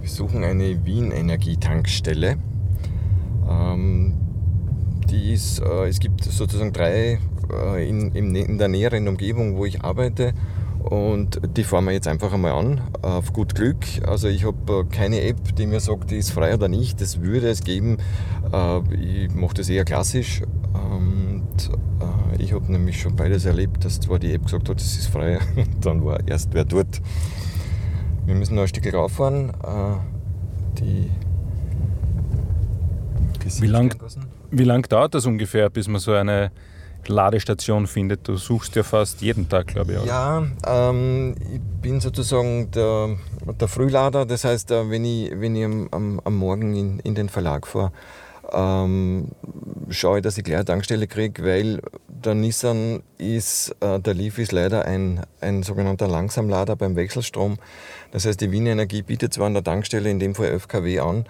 Wir 0.00 0.08
suchen 0.08 0.44
eine 0.44 0.82
Wien-Energietankstelle. 0.82 2.38
Ähm, 3.50 4.25
die 5.10 5.32
ist, 5.32 5.60
äh, 5.60 5.88
es 5.88 6.00
gibt 6.00 6.24
sozusagen 6.24 6.72
drei 6.72 7.18
äh, 7.52 7.88
in, 7.88 8.14
in, 8.14 8.58
der 8.58 8.68
näheren 8.68 9.08
Umgebung, 9.08 9.56
wo 9.56 9.64
ich 9.64 9.82
arbeite. 9.82 10.34
Und 10.80 11.40
die 11.56 11.64
fahren 11.64 11.84
wir 11.86 11.92
jetzt 11.92 12.06
einfach 12.06 12.32
einmal 12.32 12.52
an, 12.52 12.80
auf 13.02 13.32
gut 13.32 13.56
Glück. 13.56 13.84
Also 14.06 14.28
ich 14.28 14.44
habe 14.44 14.72
äh, 14.72 14.84
keine 14.84 15.22
App, 15.22 15.56
die 15.56 15.66
mir 15.66 15.80
sagt, 15.80 16.12
die 16.12 16.16
ist 16.16 16.30
frei 16.30 16.54
oder 16.54 16.68
nicht. 16.68 17.00
Das 17.00 17.20
würde 17.20 17.48
es 17.48 17.64
geben. 17.64 17.98
Äh, 18.52 18.94
ich 18.94 19.34
mache 19.34 19.54
das 19.54 19.68
eher 19.68 19.84
klassisch. 19.84 20.42
Und 20.72 21.70
äh, 22.00 22.42
ich 22.42 22.52
habe 22.52 22.70
nämlich 22.70 23.00
schon 23.00 23.16
beides 23.16 23.46
erlebt, 23.46 23.84
dass 23.84 23.98
zwar 23.98 24.20
die 24.20 24.32
App 24.32 24.44
gesagt 24.44 24.68
hat, 24.68 24.76
das 24.76 24.96
ist 24.96 25.08
frei, 25.08 25.38
dann 25.80 26.04
war 26.04 26.20
erst 26.28 26.54
wer 26.54 26.64
dort. 26.64 27.00
Wir 28.24 28.34
müssen 28.34 28.54
noch 28.54 28.62
ein 28.62 28.68
Stück 28.68 28.92
rauffahren. 28.92 29.52
Die 30.78 31.10
wie 33.60 33.68
lange 34.50 34.64
lang 34.64 34.88
dauert 34.88 35.14
das 35.14 35.26
ungefähr, 35.26 35.70
bis 35.70 35.88
man 35.88 36.00
so 36.00 36.12
eine 36.12 36.50
Ladestation 37.08 37.86
findet. 37.86 38.26
Du 38.26 38.36
suchst 38.36 38.74
ja 38.76 38.82
fast 38.82 39.22
jeden 39.22 39.48
Tag, 39.48 39.68
glaube 39.68 39.92
ich. 39.92 39.98
Auch. 39.98 40.06
Ja, 40.06 40.46
ähm, 40.66 41.34
ich 41.52 41.60
bin 41.80 42.00
sozusagen 42.00 42.70
der, 42.70 43.16
der 43.60 43.68
Frühlader. 43.68 44.26
Das 44.26 44.44
heißt, 44.44 44.70
äh, 44.70 44.90
wenn 44.90 45.04
ich, 45.04 45.30
wenn 45.34 45.56
ich 45.56 45.64
am, 45.64 46.20
am 46.22 46.36
Morgen 46.36 46.74
in, 46.74 46.98
in 47.00 47.14
den 47.14 47.28
Verlag 47.28 47.66
fahre, 47.66 47.92
ähm, 48.52 49.28
schaue 49.90 50.18
ich, 50.18 50.22
dass 50.22 50.38
ich 50.38 50.44
gleich 50.44 50.56
eine 50.56 50.64
Tankstelle 50.64 51.06
kriege, 51.06 51.44
weil 51.44 51.80
der 52.08 52.34
Nissan 52.34 53.02
ist, 53.18 53.74
äh, 53.80 53.98
der 53.98 54.14
Leaf 54.14 54.38
ist 54.38 54.52
leider 54.52 54.84
ein, 54.84 55.22
ein 55.40 55.62
sogenannter 55.62 56.08
Langsamlader 56.08 56.76
beim 56.76 56.96
Wechselstrom. 56.96 57.56
Das 58.12 58.24
heißt, 58.24 58.40
die 58.40 58.50
Wiener 58.52 58.70
Energie 58.70 59.02
bietet 59.02 59.34
zwar 59.34 59.46
an 59.46 59.54
der 59.54 59.64
Tankstelle 59.64 60.10
in 60.10 60.18
dem 60.18 60.34
Fall 60.34 60.46
11 60.46 60.68
kW 60.68 61.00
an, 61.00 61.26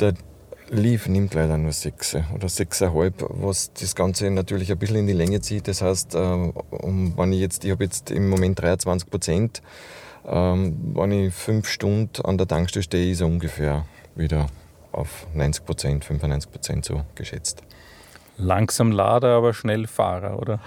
der, 0.00 0.14
Leaf 0.70 1.06
nimmt 1.08 1.34
leider 1.34 1.56
nur 1.56 1.72
6 1.72 2.16
oder 2.34 2.48
6,5, 2.48 3.26
was 3.28 3.72
das 3.72 3.94
Ganze 3.94 4.30
natürlich 4.30 4.70
ein 4.72 4.78
bisschen 4.78 4.96
in 4.96 5.06
die 5.06 5.12
Länge 5.12 5.40
zieht. 5.40 5.68
Das 5.68 5.82
heißt, 5.82 6.14
ähm, 6.14 6.52
wenn 7.16 7.32
ich 7.32 7.40
jetzt, 7.40 7.64
ich 7.64 7.70
habe 7.70 7.84
jetzt 7.84 8.10
im 8.10 8.28
Moment 8.28 8.60
23 8.60 9.08
Prozent, 9.08 9.62
ähm, 10.26 10.92
wenn 10.94 11.12
ich 11.12 11.34
5 11.34 11.68
Stunden 11.68 12.24
an 12.24 12.38
der 12.38 12.48
Tankstelle 12.48 12.82
stehe, 12.82 13.12
ist 13.12 13.20
er 13.20 13.28
ungefähr 13.28 13.84
wieder 14.16 14.46
auf 14.92 15.26
90 15.34 15.64
Prozent, 15.64 16.04
95 16.04 16.50
Prozent 16.50 16.84
so 16.84 17.02
geschätzt. 17.14 17.62
Langsam 18.38 18.92
Lader, 18.92 19.36
aber 19.36 19.54
schnell 19.54 19.86
Fahrer, 19.86 20.38
oder? 20.38 20.60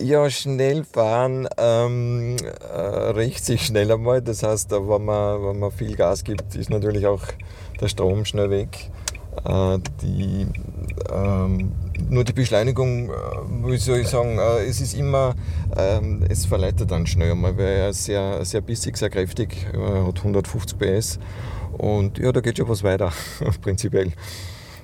Ja, 0.00 0.28
schnell 0.28 0.82
fahren 0.82 1.46
ähm, 1.56 2.36
äh, 2.36 2.80
rächt 2.80 3.44
sich 3.44 3.66
schnell 3.66 3.92
einmal. 3.92 4.22
Das 4.22 4.42
heißt, 4.42 4.72
wenn 4.72 5.04
man, 5.04 5.42
wenn 5.44 5.58
man 5.60 5.70
viel 5.70 5.94
Gas 5.94 6.24
gibt, 6.24 6.56
ist 6.56 6.68
natürlich 6.68 7.06
auch 7.06 7.22
der 7.80 7.88
Strom 7.88 8.24
schnell 8.24 8.50
weg. 8.50 8.90
Äh, 9.44 9.78
die, 10.02 10.46
ähm, 11.12 11.72
nur 12.08 12.24
die 12.24 12.32
Beschleunigung, 12.32 13.10
äh, 13.10 13.12
wie 13.64 13.76
soll 13.76 13.98
ich 13.98 14.08
sagen, 14.08 14.38
äh, 14.38 14.64
es 14.64 14.80
ist 14.80 14.94
immer, 14.94 15.34
ähm, 15.76 16.24
es 16.28 16.46
verleitet 16.46 16.90
dann 16.90 17.06
schnell 17.06 17.32
einmal, 17.32 17.56
weil 17.56 17.66
er 17.66 17.92
sehr, 17.92 18.44
sehr 18.44 18.60
bissig, 18.60 18.96
sehr 18.96 19.10
kräftig, 19.10 19.66
er 19.72 20.06
hat 20.06 20.18
150 20.18 20.78
PS 20.78 21.18
und 21.78 22.18
ja, 22.18 22.32
da 22.32 22.40
geht 22.40 22.58
schon 22.58 22.68
was 22.68 22.82
weiter, 22.82 23.12
prinzipiell. 23.62 24.12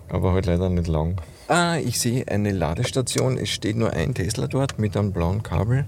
Aber 0.08 0.32
halt 0.32 0.46
leider 0.46 0.68
nicht 0.68 0.88
lang. 0.88 1.20
Ah, 1.48 1.78
ich 1.78 1.98
sehe 1.98 2.28
eine 2.28 2.52
Ladestation, 2.52 3.38
es 3.38 3.48
steht 3.48 3.76
nur 3.76 3.92
ein 3.92 4.14
Tesla 4.14 4.46
dort 4.46 4.78
mit 4.78 4.96
einem 4.96 5.12
blauen 5.12 5.42
Kabel 5.42 5.86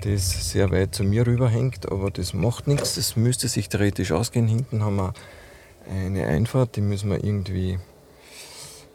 das 0.00 0.50
sehr 0.50 0.70
weit 0.70 0.94
zu 0.94 1.04
mir 1.04 1.26
rüberhängt, 1.26 1.90
aber 1.90 2.10
das 2.10 2.32
macht 2.32 2.66
nichts, 2.66 2.94
das 2.94 3.16
müsste 3.16 3.48
sich 3.48 3.68
theoretisch 3.68 4.12
ausgehen. 4.12 4.48
Hinten 4.48 4.82
haben 4.82 4.96
wir 4.96 5.12
eine 5.88 6.26
Einfahrt, 6.26 6.76
die 6.76 6.80
müssen 6.80 7.10
wir 7.10 7.22
irgendwie 7.22 7.78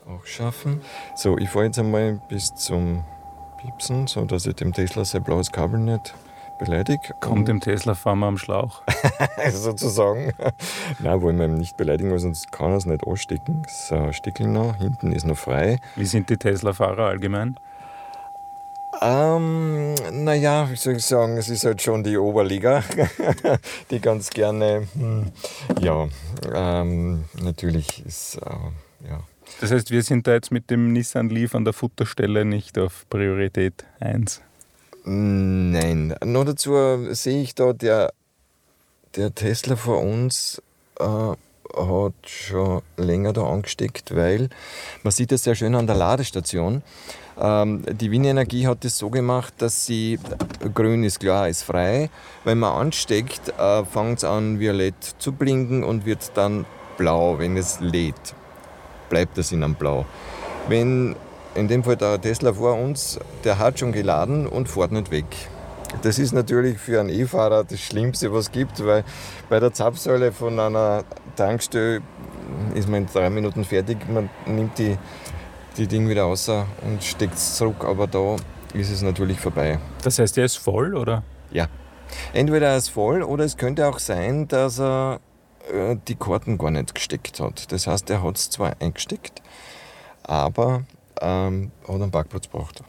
auch 0.07 0.25
schaffen. 0.25 0.81
So, 1.15 1.37
ich 1.37 1.49
fahre 1.49 1.65
jetzt 1.65 1.79
einmal 1.79 2.21
bis 2.29 2.53
zum 2.55 3.03
Piepsen, 3.61 4.07
so 4.07 4.25
dass 4.25 4.45
ich 4.45 4.55
dem 4.55 4.73
Tesla 4.73 5.05
sein 5.05 5.23
blaues 5.23 5.51
Kabel 5.51 5.79
nicht 5.79 6.13
beleidige. 6.59 7.13
Kommt 7.19 7.47
dem 7.47 7.59
Tesla 7.59 7.95
fahren 7.95 8.19
wir 8.19 8.27
am 8.27 8.37
Schlauch. 8.37 8.83
Sozusagen. 9.51 10.33
Nein, 10.99 11.21
wollen 11.21 11.37
wir 11.37 11.45
ihn 11.45 11.55
nicht 11.55 11.77
beleidigen, 11.77 12.11
weil 12.11 12.19
sonst 12.19 12.51
kann 12.51 12.71
er 12.71 12.77
es 12.77 12.85
nicht 12.85 13.05
anstecken. 13.05 13.63
So, 13.67 14.11
Stickel 14.11 14.47
noch, 14.47 14.75
hinten 14.77 15.11
ist 15.11 15.25
noch 15.25 15.37
frei. 15.37 15.79
Wie 15.95 16.05
sind 16.05 16.29
die 16.29 16.37
Tesla-Fahrer 16.37 17.07
allgemein? 17.07 17.57
Ähm, 19.01 19.95
naja, 20.23 20.69
wie 20.71 20.75
soll 20.75 20.95
ich 20.95 21.05
sagen, 21.05 21.37
es 21.37 21.49
ist 21.49 21.65
halt 21.65 21.81
schon 21.81 22.03
die 22.03 22.17
Oberliga, 22.17 22.83
die 23.91 23.99
ganz 23.99 24.29
gerne, 24.29 24.87
hm, 24.93 25.31
ja, 25.79 26.07
ähm, 26.53 27.25
natürlich 27.41 28.05
ist, 28.05 28.35
äh, 28.37 29.09
ja. 29.09 29.21
Das 29.61 29.71
heißt, 29.71 29.91
wir 29.91 30.03
sind 30.03 30.27
da 30.27 30.33
jetzt 30.33 30.51
mit 30.51 30.69
dem 30.69 30.91
Nissan 30.91 31.29
Leaf 31.29 31.55
an 31.55 31.65
der 31.65 31.73
Futterstelle 31.73 32.45
nicht 32.45 32.77
auf 32.77 33.05
Priorität 33.09 33.85
1? 33.99 34.41
Nein, 35.03 36.15
noch 36.23 36.45
dazu 36.45 36.73
sehe 37.11 37.41
ich 37.41 37.53
da, 37.53 37.73
der, 37.73 38.11
der 39.15 39.33
Tesla 39.35 39.75
vor 39.75 40.01
uns 40.01 40.61
äh, 40.99 41.03
hat 41.03 42.13
schon 42.25 42.81
länger 42.97 43.33
da 43.33 43.43
angesteckt, 43.43 44.15
weil 44.15 44.49
man 45.03 45.11
sieht 45.11 45.31
das 45.31 45.43
sehr 45.43 45.55
schön 45.55 45.75
an 45.75 45.87
der 45.87 45.95
Ladestation. 45.95 46.81
Die 47.37 48.11
Wien 48.11 48.23
Energie 48.23 48.65
hat 48.65 48.85
es 48.85 48.97
so 48.97 49.09
gemacht, 49.09 49.55
dass 49.57 49.85
sie, 49.85 50.17
grün 50.73 51.03
ist 51.03 51.19
klar, 51.19 51.49
ist 51.49 51.63
frei. 51.63 52.09
Wenn 52.45 52.59
man 52.59 52.73
ansteckt, 52.73 53.49
äh, 53.59 53.83
fängt 53.83 54.19
es 54.19 54.23
an 54.23 54.59
violett 54.59 54.95
zu 55.17 55.33
blinken 55.33 55.83
und 55.83 56.05
wird 56.05 56.31
dann 56.35 56.65
blau, 56.97 57.37
wenn 57.37 57.57
es 57.57 57.79
lädt. 57.81 58.35
Bleibt 59.09 59.37
es 59.37 59.51
in 59.51 59.63
einem 59.63 59.75
Blau. 59.75 60.05
Wenn 60.69 61.15
in 61.55 61.67
dem 61.67 61.83
Fall 61.83 61.97
der 61.97 62.19
Tesla 62.19 62.53
vor 62.53 62.75
uns, 62.75 63.19
der 63.43 63.59
hat 63.59 63.79
schon 63.79 63.91
geladen 63.91 64.47
und 64.47 64.69
fährt 64.69 64.91
nicht 64.91 65.11
weg. 65.11 65.25
Das 66.01 66.19
ist 66.19 66.33
natürlich 66.33 66.77
für 66.77 66.99
einen 66.99 67.09
E-Fahrer 67.09 67.63
das 67.63 67.79
Schlimmste, 67.79 68.31
was 68.33 68.45
es 68.45 68.51
gibt, 68.51 68.85
weil 68.85 69.03
bei 69.49 69.59
der 69.59 69.73
Zapfsäule 69.73 70.31
von 70.31 70.59
einer 70.59 71.03
Tankstelle 71.35 72.01
ist 72.73 72.89
man 72.89 73.03
in 73.03 73.09
drei 73.11 73.29
Minuten 73.29 73.63
fertig. 73.63 73.97
Man 74.09 74.29
nimmt 74.45 74.77
die 74.77 74.97
die 75.77 75.87
Ding 75.87 76.07
wieder 76.09 76.23
raus 76.23 76.49
und 76.49 77.03
steckt 77.03 77.35
es 77.35 77.55
zurück, 77.55 77.83
aber 77.83 78.07
da 78.07 78.35
ist 78.73 78.91
es 78.91 79.01
natürlich 79.01 79.39
vorbei. 79.39 79.79
Das 80.03 80.19
heißt, 80.19 80.37
er 80.37 80.45
ist 80.45 80.57
voll, 80.57 80.95
oder? 80.95 81.23
Ja. 81.51 81.67
Entweder 82.33 82.69
er 82.69 82.77
ist 82.77 82.89
voll 82.89 83.23
oder 83.23 83.43
es 83.43 83.57
könnte 83.57 83.87
auch 83.87 83.99
sein, 83.99 84.47
dass 84.47 84.79
er 84.79 85.19
äh, 85.71 85.95
die 86.07 86.15
Karten 86.15 86.57
gar 86.57 86.71
nicht 86.71 86.93
gesteckt 86.93 87.39
hat. 87.39 87.71
Das 87.71 87.87
heißt, 87.87 88.09
er 88.09 88.23
hat 88.23 88.37
es 88.37 88.49
zwar 88.49 88.75
eingesteckt, 88.79 89.41
aber 90.23 90.83
ähm, 91.21 91.71
hat 91.87 91.95
einen 91.95 92.11
Parkplatz 92.11 92.49
gebraucht. 92.49 92.83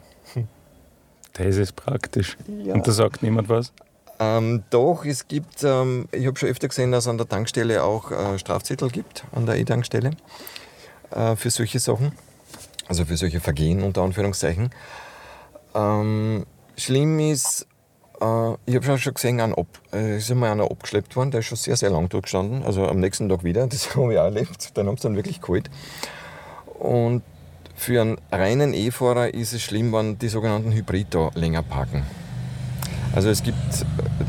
Das 1.33 1.55
ist 1.55 1.75
praktisch. 1.75 2.35
Ja. 2.47 2.73
Und 2.73 2.87
da 2.87 2.91
sagt 2.91 3.21
niemand 3.21 3.47
was? 3.47 3.71
Ähm, 4.19 4.63
doch, 4.71 5.05
es 5.05 5.27
gibt, 5.27 5.63
ähm, 5.63 6.07
ich 6.11 6.25
habe 6.25 6.37
schon 6.37 6.49
öfter 6.49 6.67
gesehen, 6.67 6.91
dass 6.91 7.03
es 7.03 7.07
an 7.07 7.19
der 7.19 7.29
Tankstelle 7.29 7.83
auch 7.83 8.11
äh, 8.11 8.39
Strafzettel 8.39 8.89
gibt, 8.89 9.23
an 9.33 9.45
der 9.45 9.57
E-Tankstelle, 9.57 10.11
äh, 11.11 11.35
für 11.35 11.51
solche 11.51 11.77
Sachen 11.77 12.13
also 12.87 13.05
für 13.05 13.17
solche 13.17 13.39
Vergehen 13.39 13.83
unter 13.83 14.01
Anführungszeichen. 14.01 14.69
Ähm, 15.75 16.45
schlimm 16.77 17.19
ist, 17.19 17.67
äh, 18.21 18.53
ich 18.65 18.75
habe 18.75 18.97
schon 18.97 19.13
gesehen, 19.13 19.39
ein 19.39 19.53
Ob, 19.53 19.67
äh, 19.93 20.17
ist 20.17 20.31
einmal 20.31 20.51
einer 20.51 20.69
abgeschleppt 20.71 21.15
worden, 21.15 21.31
der 21.31 21.41
ist 21.41 21.47
schon 21.47 21.57
sehr, 21.57 21.75
sehr 21.75 21.89
lang 21.89 22.09
dort 22.09 22.23
gestanden, 22.23 22.63
also 22.63 22.87
am 22.87 22.99
nächsten 22.99 23.29
Tag 23.29 23.43
wieder, 23.43 23.67
das 23.67 23.95
habe 23.95 24.13
ich 24.13 24.19
auch 24.19 24.25
erlebt, 24.25 24.77
dann 24.77 24.87
haben 24.87 24.97
sie 24.97 25.03
dann 25.03 25.15
wirklich 25.15 25.41
geholt. 25.41 25.69
Und 26.79 27.23
für 27.75 28.01
einen 28.01 28.17
reinen 28.31 28.73
E-Fahrer 28.73 29.33
ist 29.33 29.53
es 29.53 29.61
schlimm, 29.61 29.93
wenn 29.93 30.17
die 30.17 30.29
sogenannten 30.29 30.71
Hybrider 30.71 31.31
länger 31.35 31.61
parken. 31.61 32.03
Also 33.13 33.29
es 33.29 33.43
gibt 33.43 33.57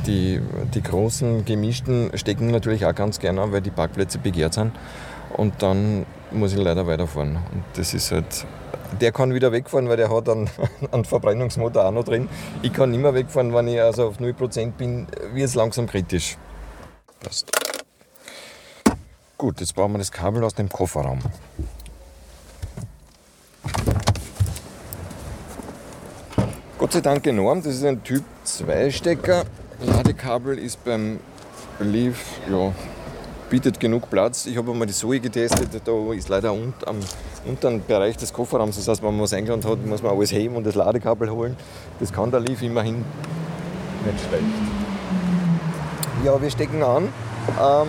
die, 0.06 0.40
die 0.74 0.82
großen 0.82 1.44
gemischten 1.44 2.10
stecken 2.14 2.50
natürlich 2.50 2.86
auch 2.86 2.94
ganz 2.94 3.18
gerne 3.18 3.42
an, 3.42 3.52
weil 3.52 3.60
die 3.60 3.70
Parkplätze 3.70 4.18
begehrt 4.18 4.54
sind. 4.54 4.72
Und 5.36 5.62
dann 5.62 6.06
muss 6.30 6.52
ich 6.52 6.58
leider 6.58 6.86
weiterfahren. 6.86 7.36
Und 7.36 7.64
das 7.74 7.94
ist 7.94 8.12
halt. 8.12 8.46
Der 9.00 9.12
kann 9.12 9.34
wieder 9.34 9.52
wegfahren, 9.52 9.88
weil 9.88 9.96
der 9.96 10.10
hat 10.10 10.28
einen, 10.28 10.48
einen 10.92 11.04
Verbrennungsmotor 11.04 11.84
auch 11.84 11.92
noch 11.92 12.04
drin. 12.04 12.28
Ich 12.62 12.72
kann 12.72 12.90
nicht 12.90 13.00
mehr 13.00 13.14
wegfahren, 13.14 13.54
wenn 13.54 13.68
ich 13.68 13.80
also 13.80 14.08
auf 14.08 14.18
0% 14.18 14.72
bin, 14.72 15.06
wird 15.32 15.46
es 15.46 15.54
langsam 15.54 15.86
kritisch. 15.86 16.36
Passt. 17.20 17.50
Gut, 19.36 19.60
jetzt 19.60 19.74
brauchen 19.74 19.92
wir 19.92 19.98
das 19.98 20.10
Kabel 20.10 20.42
aus 20.42 20.54
dem 20.54 20.68
Kofferraum. 20.68 21.20
Gott 26.78 26.92
sei 26.92 27.00
Dank 27.00 27.26
enorm, 27.26 27.62
das 27.62 27.74
ist 27.74 27.84
ein 27.84 28.02
Typ 28.02 28.24
2 28.44 28.90
Stecker. 28.90 29.44
Ladekabel 29.80 30.58
ist 30.58 30.84
beim 30.84 31.20
Leaf 31.80 32.24
ja, 32.50 32.72
bietet 33.48 33.80
genug 33.80 34.10
Platz. 34.10 34.46
Ich 34.46 34.56
habe 34.56 34.70
einmal 34.70 34.86
die 34.86 34.92
Zoe 34.92 35.20
getestet, 35.20 35.68
da 35.84 36.12
ist 36.12 36.28
leider 36.28 36.52
un 36.52 36.74
am 36.86 36.96
unteren 37.46 37.82
Bereich 37.84 38.16
des 38.16 38.32
Kofferraums. 38.32 38.76
Das 38.76 38.88
heißt, 38.88 39.02
wenn 39.02 39.12
man 39.12 39.22
was 39.22 39.32
eingeladen 39.32 39.64
hat, 39.68 39.86
muss 39.86 40.02
man 40.02 40.12
alles 40.12 40.32
heben 40.32 40.56
und 40.56 40.64
das 40.64 40.74
Ladekabel 40.74 41.30
holen. 41.30 41.56
Das 42.00 42.12
kann 42.12 42.30
der 42.30 42.40
Leaf 42.40 42.62
immerhin 42.62 43.04
nicht 44.04 44.20
schlecht. 44.28 44.44
Ja, 46.24 46.40
wir 46.40 46.50
stecken 46.50 46.82
an. 46.82 47.08
Ähm, 47.60 47.88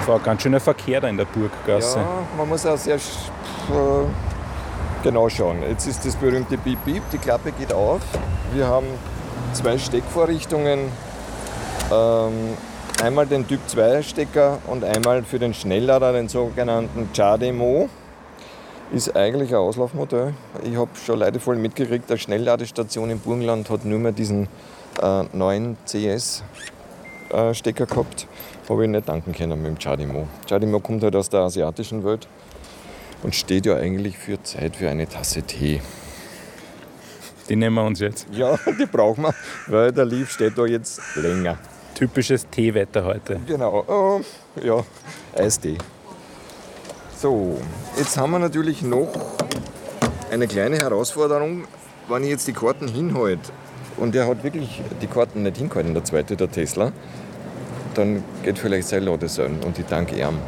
Es 0.00 0.08
war 0.08 0.20
ganz 0.20 0.42
schöner 0.42 0.60
Verkehr 0.60 1.00
da 1.00 1.08
in 1.08 1.18
der 1.18 1.26
Burggasse. 1.26 1.98
ja, 1.98 2.06
man 2.36 2.48
muss 2.48 2.64
auch 2.64 2.78
sehr 2.78 2.96
äh, 2.96 3.00
genau 5.02 5.28
schauen. 5.28 5.62
Jetzt 5.68 5.86
ist 5.86 6.06
das 6.06 6.16
berühmte 6.16 6.56
Beep 6.56 6.82
Beep, 6.84 7.02
die 7.12 7.18
Klappe 7.18 7.52
geht 7.52 7.72
auf. 7.72 8.00
Wir 8.54 8.66
haben 8.66 8.86
zwei 9.52 9.78
Steckvorrichtungen. 9.78 10.80
Ähm, 11.90 12.56
einmal 13.02 13.26
den 13.26 13.46
Typ 13.46 13.60
2 13.66 14.02
Stecker 14.02 14.58
und 14.66 14.84
einmal 14.84 15.22
für 15.22 15.38
den 15.38 15.54
Schnelllader, 15.54 16.12
den 16.12 16.28
sogenannten 16.28 17.10
Chademo. 17.14 17.88
Ist 18.92 19.16
eigentlich 19.16 19.50
ein 19.50 19.56
Auslaufmodell. 19.56 20.34
Ich 20.64 20.76
habe 20.76 20.90
schon 21.04 21.18
leidevoll 21.18 21.56
mitgekriegt, 21.56 22.10
eine 22.10 22.18
Schnellladestation 22.18 23.10
im 23.10 23.20
Burgenland 23.20 23.68
hat 23.70 23.84
nur 23.84 23.98
mehr 23.98 24.12
diesen 24.12 24.48
äh, 25.02 25.24
neuen 25.32 25.76
CS-Stecker 25.86 27.86
gehabt. 27.86 28.26
Habe 28.68 28.84
ich 28.84 28.90
nicht 28.90 29.08
danken 29.08 29.32
können 29.32 29.62
mit 29.62 29.72
dem 29.72 29.78
Chademo. 29.78 30.26
Chademo 30.48 30.80
kommt 30.80 31.02
halt 31.02 31.16
aus 31.16 31.28
der 31.28 31.40
asiatischen 31.40 32.04
Welt 32.04 32.28
und 33.22 33.34
steht 33.34 33.66
ja 33.66 33.76
eigentlich 33.76 34.16
für 34.16 34.42
Zeit 34.42 34.76
für 34.76 34.88
eine 34.88 35.08
Tasse 35.08 35.42
Tee. 35.42 35.80
Die 37.48 37.56
nehmen 37.56 37.76
wir 37.76 37.84
uns 37.84 38.00
jetzt. 38.00 38.26
Ja, 38.32 38.58
die 38.78 38.86
brauchen 38.86 39.24
wir, 39.24 39.34
weil 39.66 39.92
der 39.92 40.04
Leaf 40.04 40.30
steht 40.30 40.58
da 40.58 40.66
jetzt 40.66 41.00
länger. 41.16 41.58
Typisches 41.94 42.46
Teewetter 42.48 43.04
heute. 43.04 43.40
Genau, 43.46 43.84
oh, 43.86 44.20
ja, 44.62 44.84
Eistee. 45.36 45.78
So, 47.16 47.58
jetzt 47.96 48.16
haben 48.16 48.30
wir 48.32 48.38
natürlich 48.38 48.82
noch 48.82 49.08
eine 50.30 50.46
kleine 50.46 50.76
Herausforderung, 50.76 51.64
wenn 52.08 52.22
ich 52.22 52.30
jetzt 52.30 52.46
die 52.46 52.52
Karten 52.52 52.86
hinhalte 52.86 53.50
und 53.96 54.14
der 54.14 54.26
hat 54.26 54.44
wirklich 54.44 54.82
die 55.02 55.06
Karten 55.06 55.42
nicht 55.42 55.56
hingehalten, 55.56 55.94
der 55.94 56.04
zweite, 56.04 56.36
der 56.36 56.50
Tesla, 56.50 56.92
dann 57.94 58.22
geht 58.44 58.58
vielleicht 58.58 58.88
sein 58.88 59.02
Ladesäulen 59.02 59.60
und 59.64 59.76
die 59.76 59.82
Tankärm. 59.82 60.38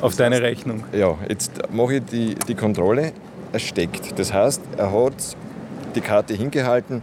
Auf 0.00 0.16
deine 0.16 0.42
Rechnung. 0.42 0.84
Ja, 0.92 1.16
jetzt 1.28 1.52
mache 1.70 1.96
ich 1.96 2.04
die, 2.04 2.34
die 2.48 2.54
Kontrolle, 2.54 3.12
er 3.52 3.58
steckt. 3.58 4.18
Das 4.18 4.32
heißt, 4.32 4.60
er 4.76 4.92
hat 4.92 5.14
die 5.96 6.00
Karte 6.00 6.34
hingehalten 6.34 7.02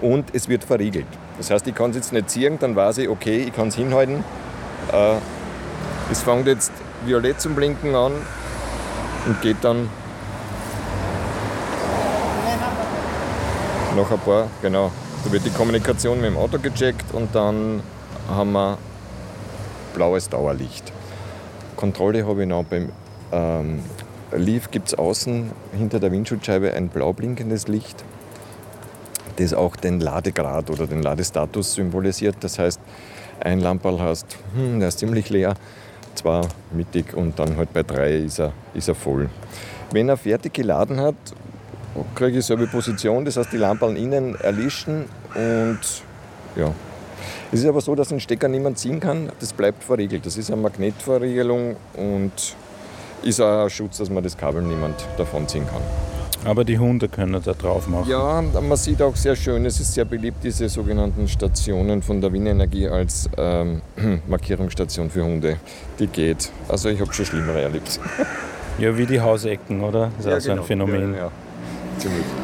und 0.00 0.34
es 0.34 0.48
wird 0.48 0.64
verriegelt. 0.64 1.06
Das 1.38 1.50
heißt, 1.50 1.66
ich 1.66 1.74
kann 1.74 1.90
es 1.90 1.96
jetzt 1.96 2.12
nicht 2.12 2.30
ziehen, 2.30 2.58
dann 2.60 2.76
weiß 2.76 2.98
ich, 2.98 3.08
okay, 3.08 3.38
ich 3.38 3.54
kann 3.54 3.68
es 3.68 3.74
hinhalten. 3.74 4.24
Äh, 4.92 5.16
es 6.10 6.22
fängt 6.22 6.46
jetzt 6.46 6.72
violett 7.04 7.40
zum 7.40 7.54
Blinken 7.54 7.94
an 7.94 8.12
und 9.26 9.42
geht 9.42 9.56
dann 9.62 9.88
noch 13.96 14.10
ein 14.10 14.18
paar, 14.18 14.48
genau. 14.62 14.92
Da 15.24 15.32
wird 15.32 15.44
die 15.44 15.50
Kommunikation 15.50 16.20
mit 16.20 16.30
dem 16.30 16.36
Auto 16.36 16.58
gecheckt 16.58 17.12
und 17.12 17.34
dann 17.34 17.82
haben 18.28 18.52
wir 18.52 18.78
blaues 19.94 20.28
Dauerlicht. 20.28 20.92
Kontrolle 21.74 22.26
habe 22.26 22.42
ich 22.42 22.48
noch 22.48 22.64
beim 22.64 22.92
ähm, 23.32 23.80
Leaf 24.32 24.70
gibt 24.70 24.88
es 24.88 24.94
außen 24.94 25.50
hinter 25.76 26.00
der 26.00 26.12
Windschutzscheibe 26.12 26.74
ein 26.74 26.88
blau 26.88 27.12
blinkendes 27.12 27.68
Licht, 27.68 28.04
das 29.36 29.54
auch 29.54 29.76
den 29.76 30.00
Ladegrad 30.00 30.70
oder 30.70 30.86
den 30.86 31.02
Ladestatus 31.02 31.74
symbolisiert. 31.74 32.36
Das 32.40 32.58
heißt, 32.58 32.80
ein 33.40 33.60
Lamperl 33.60 34.00
hast, 34.00 34.26
hm, 34.54 34.80
der 34.80 34.88
ist 34.88 34.98
ziemlich 34.98 35.30
leer, 35.30 35.54
zwei 36.14 36.40
mittig 36.72 37.14
und 37.14 37.38
dann 37.38 37.56
halt 37.56 37.72
bei 37.72 37.82
drei 37.82 38.16
ist 38.16 38.38
er, 38.38 38.52
ist 38.74 38.88
er 38.88 38.94
voll. 38.94 39.28
Wenn 39.92 40.08
er 40.08 40.16
fertig 40.16 40.54
geladen 40.54 41.00
hat, 41.00 41.14
kriege 42.14 42.38
ich 42.38 42.46
selbe 42.46 42.66
Position, 42.66 43.24
das 43.24 43.36
heißt 43.36 43.52
die 43.52 43.56
Lampen 43.56 43.96
innen 43.96 44.34
erlischen 44.40 45.04
und 45.34 45.78
ja. 46.56 46.72
Es 47.52 47.60
ist 47.60 47.66
aber 47.66 47.80
so, 47.80 47.94
dass 47.94 48.12
ein 48.12 48.20
Stecker 48.20 48.48
niemand 48.48 48.78
ziehen 48.78 49.00
kann, 49.00 49.30
das 49.40 49.52
bleibt 49.52 49.84
verriegelt. 49.84 50.26
Das 50.26 50.36
ist 50.36 50.50
eine 50.50 50.60
Magnetverriegelung 50.62 51.76
und 51.94 52.32
ist 53.22 53.40
auch 53.40 53.64
ein 53.64 53.70
Schutz, 53.70 53.98
dass 53.98 54.10
man 54.10 54.22
das 54.22 54.36
Kabel 54.36 54.62
niemand 54.62 55.06
davon 55.16 55.46
ziehen 55.46 55.66
kann. 55.66 55.82
Aber 56.44 56.64
die 56.64 56.78
Hunde 56.78 57.08
können 57.08 57.40
da 57.44 57.52
drauf 57.52 57.88
machen. 57.88 58.08
Ja, 58.08 58.42
man 58.42 58.76
sieht 58.76 59.02
auch 59.02 59.16
sehr 59.16 59.34
schön, 59.34 59.64
es 59.66 59.80
ist 59.80 59.94
sehr 59.94 60.04
beliebt, 60.04 60.44
diese 60.44 60.68
sogenannten 60.68 61.26
Stationen 61.28 62.02
von 62.02 62.20
der 62.20 62.32
Windenergie 62.32 62.88
als 62.88 63.28
ähm, 63.36 63.82
Markierungsstation 64.28 65.10
für 65.10 65.24
Hunde. 65.24 65.56
Die 65.98 66.06
geht. 66.06 66.50
Also 66.68 66.88
ich 66.88 67.00
habe 67.00 67.12
schon 67.12 67.26
Schlimmere 67.26 67.62
erlebt. 67.62 68.00
Ja, 68.78 68.94
wie 68.98 69.06
die 69.06 69.18
Hausecken, 69.18 69.82
oder? 69.82 70.10
Das 70.18 70.26
ist 70.26 70.32
auch 70.32 70.40
so 70.40 70.50
ein 70.50 70.56
genau. 70.56 70.66
Phänomen. 70.66 71.14
Ja, 71.14 71.18
ja. 71.18 71.30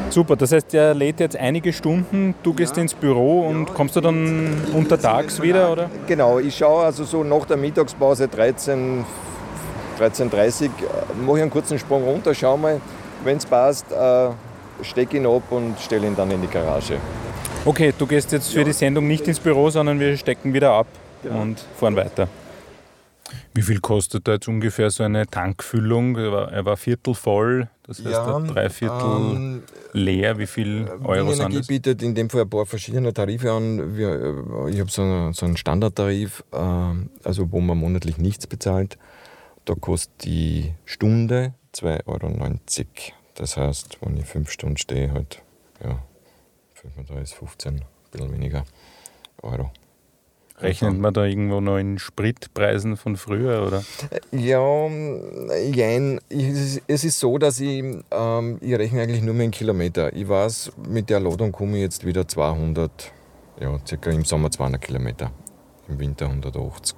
Super, 0.09 0.35
das 0.35 0.51
heißt, 0.51 0.73
der 0.73 0.93
lädt 0.93 1.19
jetzt 1.19 1.35
einige 1.35 1.71
Stunden, 1.73 2.35
du 2.43 2.53
gehst 2.53 2.77
ins 2.77 2.93
Büro 2.93 3.47
und 3.47 3.73
kommst 3.73 3.95
du 3.95 4.01
dann 4.01 4.49
untertags 4.73 5.41
wieder, 5.41 5.71
oder? 5.71 5.89
Genau, 6.07 6.39
ich 6.39 6.57
schaue 6.57 6.85
also 6.85 7.03
so 7.03 7.23
nach 7.23 7.45
der 7.45 7.57
Mittagspause 7.57 8.27
13, 8.27 9.05
13.30 9.99 10.63
Uhr, 10.63 10.69
mache 11.25 11.37
ich 11.37 11.41
einen 11.43 11.51
kurzen 11.51 11.79
Sprung 11.79 12.03
runter, 12.03 12.33
schau 12.33 12.57
mal, 12.57 12.81
wenn 13.23 13.37
es 13.37 13.45
passt, 13.45 13.91
äh, 13.91 14.29
stecke 14.81 15.17
ihn 15.17 15.25
ab 15.25 15.43
und 15.51 15.79
stelle 15.79 16.07
ihn 16.07 16.15
dann 16.15 16.31
in 16.31 16.41
die 16.41 16.47
Garage. 16.47 16.97
Okay, 17.65 17.93
du 17.97 18.05
gehst 18.07 18.31
jetzt 18.31 18.51
für 18.53 18.63
die 18.65 18.73
Sendung 18.73 19.07
nicht 19.07 19.27
ins 19.27 19.39
Büro, 19.39 19.69
sondern 19.69 19.99
wir 19.99 20.15
stecken 20.17 20.53
wieder 20.53 20.71
ab 20.71 20.87
Genau. 21.23 21.41
und 21.41 21.59
fahren 21.79 21.95
weiter. 21.95 22.27
Wie 23.53 23.61
viel 23.61 23.79
kostet 23.79 24.27
da 24.27 24.33
jetzt 24.33 24.47
ungefähr 24.47 24.89
so 24.89 25.03
eine 25.03 25.25
Tankfüllung? 25.27 26.17
Er 26.17 26.31
war, 26.31 26.51
er 26.51 26.65
war 26.65 26.75
viertel 26.75 27.13
voll, 27.13 27.69
das 27.87 27.99
heißt 27.99 28.07
Ja, 28.09 28.39
ja, 28.39 28.45
drei 28.45 28.69
Viertel 28.69 29.01
ähm, 29.35 29.63
leer. 29.93 30.37
Wie 30.39 30.47
viel 30.47 30.87
Euro 31.03 31.31
sind 31.33 31.53
das? 31.55 31.67
bietet 31.67 32.01
in 32.03 32.15
dem 32.15 32.29
Fall 32.29 32.41
ein 32.41 32.49
paar 32.49 32.65
verschiedene 32.65 33.13
Tarife 33.13 33.51
an. 33.51 33.95
Wir, 33.95 34.09
äh, 34.09 34.71
ich 34.71 34.79
habe 34.79 34.91
so, 34.91 35.03
einen- 35.03 35.33
so 35.33 35.45
einen 35.45 35.55
Standardtarif, 35.55 36.43
äh, 36.51 36.57
also 37.23 37.51
wo 37.51 37.61
man 37.61 37.77
monatlich 37.77 38.17
nichts 38.17 38.45
bezahlt. 38.47 38.97
Da 39.65 39.75
kostet 39.75 40.25
die 40.25 40.73
Stunde 40.85 41.53
2,90 41.75 42.05
Euro. 42.07 42.59
Das 43.35 43.57
heißt, 43.57 43.97
wenn 44.01 44.17
ich 44.17 44.25
fünf 44.25 44.51
Stunden 44.51 44.77
stehe, 44.77 45.11
halt, 45.11 45.41
ja, 45.83 45.99
35, 46.75 47.35
15, 47.35 47.73
ein 47.73 47.81
bisschen 48.11 48.31
weniger 48.31 48.65
Euro. 49.41 49.71
Rechnet 50.59 50.97
man 50.97 51.13
da 51.13 51.25
irgendwo 51.25 51.59
noch 51.59 51.77
in 51.77 51.97
Spritpreisen 51.97 52.95
von 52.95 53.17
früher? 53.17 53.65
Oder? 53.65 53.83
Ja, 54.31 54.87
jein. 55.71 56.19
Es 56.29 57.03
ist 57.03 57.19
so, 57.19 57.37
dass 57.37 57.59
ich, 57.59 57.83
ähm, 58.11 58.57
ich 58.61 58.73
rechne 58.73 59.01
eigentlich 59.01 59.23
nur 59.23 59.33
mit 59.33 59.43
einem 59.43 59.51
Kilometer. 59.51 60.13
Ich 60.15 60.29
weiß, 60.29 60.73
mit 60.87 61.09
der 61.09 61.19
Ladung 61.19 61.51
komme 61.51 61.77
ich 61.77 61.81
jetzt 61.81 62.05
wieder 62.05 62.27
200, 62.27 63.11
ja, 63.59 63.79
circa 63.85 64.11
im 64.11 64.23
Sommer 64.23 64.51
200 64.51 64.79
Kilometer, 64.79 65.31
im 65.89 65.99
Winter 65.99 66.27
180. 66.27 66.97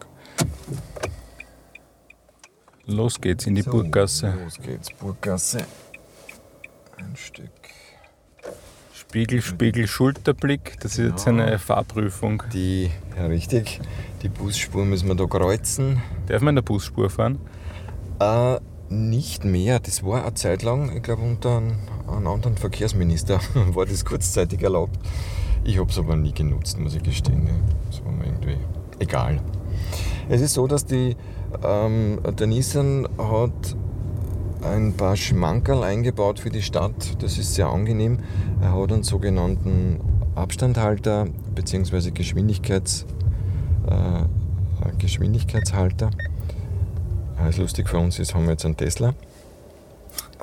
Los 2.87 3.19
geht's 3.19 3.47
in 3.47 3.55
die 3.55 3.63
Burggasse. 3.63 4.33
Los 4.43 4.59
geht's, 4.59 4.91
Burggasse. 4.91 5.65
Ein 6.97 7.15
Stück. 7.15 7.49
Spiegel, 8.93 9.41
Spiegel, 9.41 9.87
Schulterblick. 9.87 10.77
Das 10.81 10.97
ist 10.97 11.09
jetzt 11.09 11.27
eine 11.27 11.57
Fahrprüfung. 11.57 12.43
Die, 12.53 12.91
ja 13.17 13.25
richtig, 13.25 13.79
die 14.21 14.29
Busspur 14.29 14.85
müssen 14.85 15.07
wir 15.07 15.15
da 15.15 15.25
kreuzen. 15.25 16.01
Darf 16.27 16.41
man 16.41 16.49
in 16.49 16.55
der 16.57 16.61
Busspur 16.61 17.09
fahren? 17.09 17.39
Äh, 18.19 18.59
nicht 18.89 19.45
mehr. 19.45 19.79
Das 19.79 20.03
war 20.03 20.23
eine 20.23 20.33
Zeit 20.35 20.61
lang, 20.63 20.95
ich 20.95 21.01
glaube, 21.01 21.23
unter 21.23 21.57
einem, 21.57 21.77
einem 22.07 22.27
anderen 22.27 22.57
Verkehrsminister 22.57 23.39
war 23.55 23.85
das 23.85 24.05
kurzzeitig 24.05 24.61
erlaubt. 24.61 24.99
Ich 25.63 25.79
habe 25.79 25.89
es 25.89 25.97
aber 25.97 26.15
nie 26.15 26.33
genutzt, 26.33 26.77
muss 26.77 26.93
ich 26.93 27.01
gestehen. 27.01 27.49
Das 27.89 28.05
war 28.05 28.11
mir 28.11 28.25
irgendwie 28.25 28.57
egal. 28.99 29.41
Es 30.29 30.41
ist 30.41 30.53
so, 30.53 30.67
dass 30.67 30.85
die, 30.85 31.15
ähm, 31.63 32.19
der 32.37 32.47
Nissan 32.47 33.07
hat 33.17 33.75
ein 34.61 34.93
paar 34.93 35.15
Schmankerl 35.15 35.83
eingebaut 35.83 36.39
für 36.39 36.49
die 36.49 36.61
Stadt. 36.61 37.21
Das 37.21 37.37
ist 37.37 37.53
sehr 37.53 37.67
angenehm. 37.67 38.19
Er 38.61 38.73
hat 38.73 38.91
einen 38.91 39.03
sogenannten 39.03 39.99
Abstandhalter 40.35 41.27
bzw. 41.53 42.11
Geschwindigkeits, 42.11 43.05
äh, 43.87 44.95
Geschwindigkeitshalter. 44.97 46.09
Ist 47.47 47.59
lustig 47.59 47.89
für 47.89 47.99
uns 47.99 48.17
ist, 48.17 48.33
haben 48.33 48.45
wir 48.45 48.51
jetzt 48.51 48.65
einen 48.65 48.75
Tesla. 48.75 49.13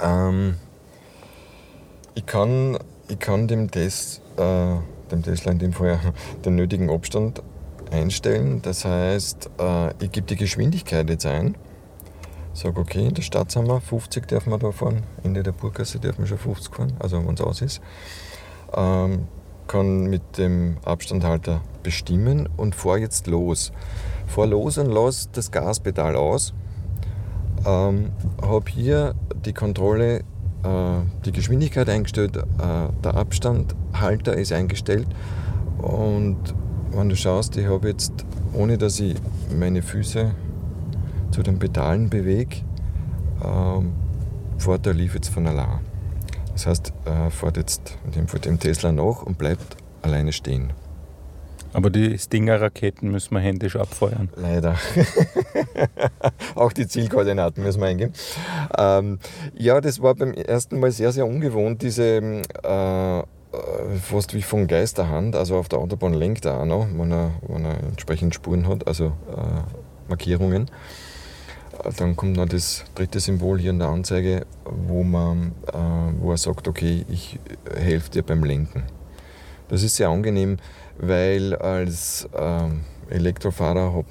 Ähm, 0.00 0.54
ich, 2.14 2.26
kann, 2.26 2.78
ich 3.08 3.18
kann 3.18 3.48
dem, 3.48 3.70
Tes, 3.70 4.20
äh, 4.36 4.76
dem 5.10 5.22
Tesla 5.22 5.52
in 5.52 5.58
dem 5.58 5.72
Fall 5.72 5.98
den 6.44 6.54
nötigen 6.54 6.90
Abstand 6.90 7.42
einstellen. 7.92 8.62
Das 8.62 8.84
heißt, 8.84 9.50
äh, 9.58 10.04
ich 10.04 10.12
gebe 10.12 10.26
die 10.26 10.36
Geschwindigkeit 10.36 11.08
jetzt 11.10 11.26
ein. 11.26 11.56
sage, 12.54 12.80
okay, 12.80 13.06
in 13.06 13.14
der 13.14 13.22
Stadt 13.22 13.50
sind 13.50 13.68
wir, 13.68 13.80
50 13.80 14.26
dürfen 14.26 14.50
wir 14.50 14.58
da 14.58 14.72
fahren, 14.72 15.02
Ende 15.22 15.42
der 15.42 15.52
Burggasse 15.52 15.98
dürfen 15.98 16.20
wir 16.20 16.26
schon 16.26 16.38
50 16.38 16.74
fahren, 16.74 16.92
also 16.98 17.24
wenn 17.26 17.34
es 17.34 17.40
aus 17.40 17.62
ist. 17.62 17.80
Ähm, 18.74 19.28
kann 19.68 20.04
mit 20.04 20.38
dem 20.38 20.76
Abstandhalter 20.84 21.62
bestimmen 21.82 22.48
und 22.56 22.74
fahre 22.74 22.98
jetzt 22.98 23.26
los. 23.26 23.72
Fahr 24.26 24.46
los 24.46 24.78
und 24.78 24.90
lasse 24.90 25.28
das 25.32 25.50
Gaspedal 25.50 26.16
aus. 26.16 26.52
Ähm, 27.64 28.10
habe 28.42 28.70
hier 28.70 29.14
die 29.46 29.52
Kontrolle, 29.52 30.18
äh, 30.18 31.00
die 31.24 31.32
Geschwindigkeit 31.32 31.88
eingestellt, 31.88 32.36
äh, 32.36 32.42
der 33.04 33.14
Abstandhalter 33.14 34.34
ist 34.34 34.52
eingestellt 34.52 35.06
und 35.78 36.54
wenn 36.94 37.08
du 37.08 37.16
schaust, 37.16 37.56
ich 37.56 37.66
habe 37.66 37.88
jetzt, 37.88 38.12
ohne 38.52 38.78
dass 38.78 39.00
ich 39.00 39.16
meine 39.58 39.82
Füße 39.82 40.34
zu 41.30 41.42
den 41.42 41.58
Pedalen 41.58 42.10
bewege, 42.10 42.56
ähm, 43.44 43.92
fährt 44.58 44.86
der 44.86 44.94
Leaf 44.94 45.14
jetzt 45.14 45.28
von 45.28 45.46
allein. 45.46 45.80
Das 46.52 46.66
heißt, 46.66 46.92
er 47.04 47.30
fährt 47.30 47.56
jetzt 47.56 47.98
in 48.04 48.12
dem 48.12 48.28
Fall 48.28 48.40
dem 48.40 48.58
Tesla 48.58 48.92
nach 48.92 49.22
und 49.22 49.38
bleibt 49.38 49.76
alleine 50.02 50.32
stehen. 50.32 50.72
Aber 51.74 51.88
die 51.88 52.18
Stinger-Raketen 52.18 53.10
müssen 53.10 53.34
wir 53.34 53.40
händisch 53.40 53.76
abfeuern. 53.76 54.28
Leider. 54.36 54.76
Auch 56.54 56.72
die 56.72 56.86
Zielkoordinaten 56.86 57.62
müssen 57.62 57.80
wir 57.80 57.88
eingeben. 57.88 58.12
Ähm, 58.76 59.18
ja, 59.54 59.80
das 59.80 60.02
war 60.02 60.14
beim 60.14 60.34
ersten 60.34 60.78
Mal 60.80 60.92
sehr, 60.92 61.12
sehr 61.12 61.26
ungewohnt, 61.26 61.80
diese 61.80 62.42
äh, 62.62 63.22
fast 64.00 64.34
wie 64.34 64.42
von 64.42 64.66
Geisterhand. 64.66 65.36
Also 65.36 65.56
auf 65.56 65.68
der 65.68 65.78
Autobahn 65.78 66.14
lenkt 66.14 66.44
er 66.44 66.60
auch 66.60 66.64
noch, 66.64 66.86
wenn 66.90 67.12
er, 67.12 67.32
wenn 67.46 67.64
er 67.64 67.78
entsprechend 67.82 68.34
Spuren 68.34 68.66
hat, 68.66 68.86
also 68.86 69.06
äh, 69.06 70.08
Markierungen. 70.08 70.70
Dann 71.96 72.16
kommt 72.16 72.36
noch 72.36 72.46
das 72.46 72.84
dritte 72.94 73.18
Symbol 73.18 73.58
hier 73.58 73.70
in 73.70 73.78
der 73.78 73.88
Anzeige, 73.88 74.46
wo, 74.64 75.02
man, 75.02 75.52
äh, 75.72 76.20
wo 76.20 76.30
er 76.30 76.36
sagt, 76.36 76.68
okay, 76.68 77.04
ich 77.08 77.38
helfe 77.74 78.10
dir 78.10 78.22
beim 78.22 78.44
Lenken. 78.44 78.84
Das 79.68 79.82
ist 79.82 79.96
sehr 79.96 80.08
angenehm, 80.08 80.58
weil 80.98 81.54
als 81.56 82.28
äh, 82.34 83.14
Elektrofahrer 83.14 84.04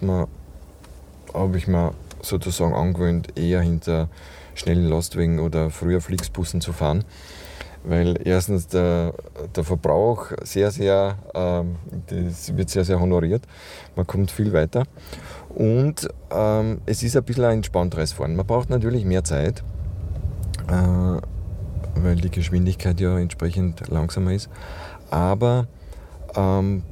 habe 1.34 1.58
ich 1.58 1.68
mir 1.68 1.94
sozusagen 2.22 2.74
angewöhnt, 2.74 3.38
eher 3.38 3.62
hinter 3.62 4.10
schnellen 4.56 4.90
Lastwagen 4.90 5.40
oder 5.40 5.70
früher 5.70 6.02
Flixbussen 6.02 6.62
zu 6.62 6.74
fahren. 6.74 7.06
Weil 7.84 8.20
erstens 8.24 8.68
der, 8.68 9.14
der 9.56 9.64
Verbrauch 9.64 10.32
sehr, 10.44 10.70
sehr, 10.72 11.18
ähm, 11.34 11.78
das 12.08 12.56
wird 12.56 12.70
sehr, 12.70 12.86
sehr 12.86 13.00
honoriert. 13.00 13.44
Man 13.96 14.06
kommt 14.06 14.30
viel 14.30 14.54
weiter. 14.54 14.84
Und 15.50 16.08
ähm, 16.30 16.82
es 16.86 17.04
ist 17.04 17.18
ein 17.18 17.24
bisschen 17.24 17.46
ein 17.46 17.58
entspannteres 17.58 18.14
Fahren. 18.14 18.36
Man 18.36 18.46
braucht 18.46 18.70
natürlich 18.70 19.04
mehr 19.04 19.24
Zeit, 19.24 19.64
äh, 20.68 21.22
weil 21.96 22.16
die 22.16 22.30
Geschwindigkeit 22.30 23.00
ja 23.00 23.18
entsprechend 23.18 23.88
langsamer 23.90 24.34
ist. 24.34 24.50
Aber 25.10 25.68
ähm, 26.36 26.84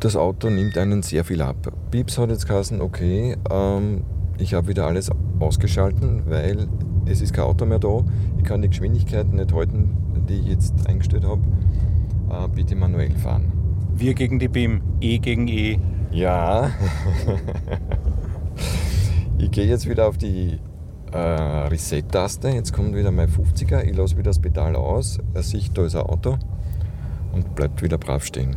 das 0.00 0.16
Auto 0.16 0.50
nimmt 0.50 0.76
einen 0.78 1.02
sehr 1.02 1.24
viel 1.24 1.42
ab. 1.42 1.56
Pieps 1.90 2.18
hat 2.18 2.30
jetzt 2.30 2.48
geheißen, 2.48 2.80
okay, 2.80 3.36
ähm, 3.50 4.02
ich 4.38 4.54
habe 4.54 4.68
wieder 4.68 4.86
alles 4.86 5.10
ausgeschalten, 5.38 6.22
weil 6.26 6.66
es 7.06 7.20
ist 7.20 7.32
kein 7.32 7.44
Auto 7.44 7.66
mehr 7.66 7.78
da. 7.78 8.02
Ich 8.38 8.44
kann 8.44 8.62
die 8.62 8.68
Geschwindigkeit 8.68 9.32
nicht 9.32 9.52
halten, 9.52 9.96
die 10.28 10.34
ich 10.34 10.46
jetzt 10.46 10.86
eingestellt 10.86 11.24
habe. 11.24 11.42
Äh, 12.30 12.48
bitte 12.48 12.74
manuell 12.74 13.14
fahren. 13.16 13.52
Wir 13.94 14.14
gegen 14.14 14.38
die 14.38 14.48
BIM, 14.48 14.80
E 15.00 15.18
gegen 15.18 15.48
E. 15.48 15.78
Ja. 16.10 16.70
ich 19.38 19.50
gehe 19.50 19.66
jetzt 19.66 19.88
wieder 19.88 20.08
auf 20.08 20.18
die 20.18 20.58
äh, 21.12 21.18
Reset-Taste. 21.18 22.48
Jetzt 22.48 22.72
kommt 22.72 22.94
wieder 22.94 23.10
mein 23.10 23.28
50er. 23.28 23.82
Ich 23.82 23.96
lasse 23.96 24.16
wieder 24.16 24.30
das 24.30 24.38
Pedal 24.38 24.76
aus. 24.76 25.18
Er 25.34 25.42
sieht, 25.42 25.76
da 25.76 25.84
ist 25.84 25.94
ein 25.94 26.02
Auto 26.02 26.38
und 27.32 27.54
bleibt 27.54 27.82
wieder 27.82 27.98
brav 27.98 28.24
stehen. 28.24 28.56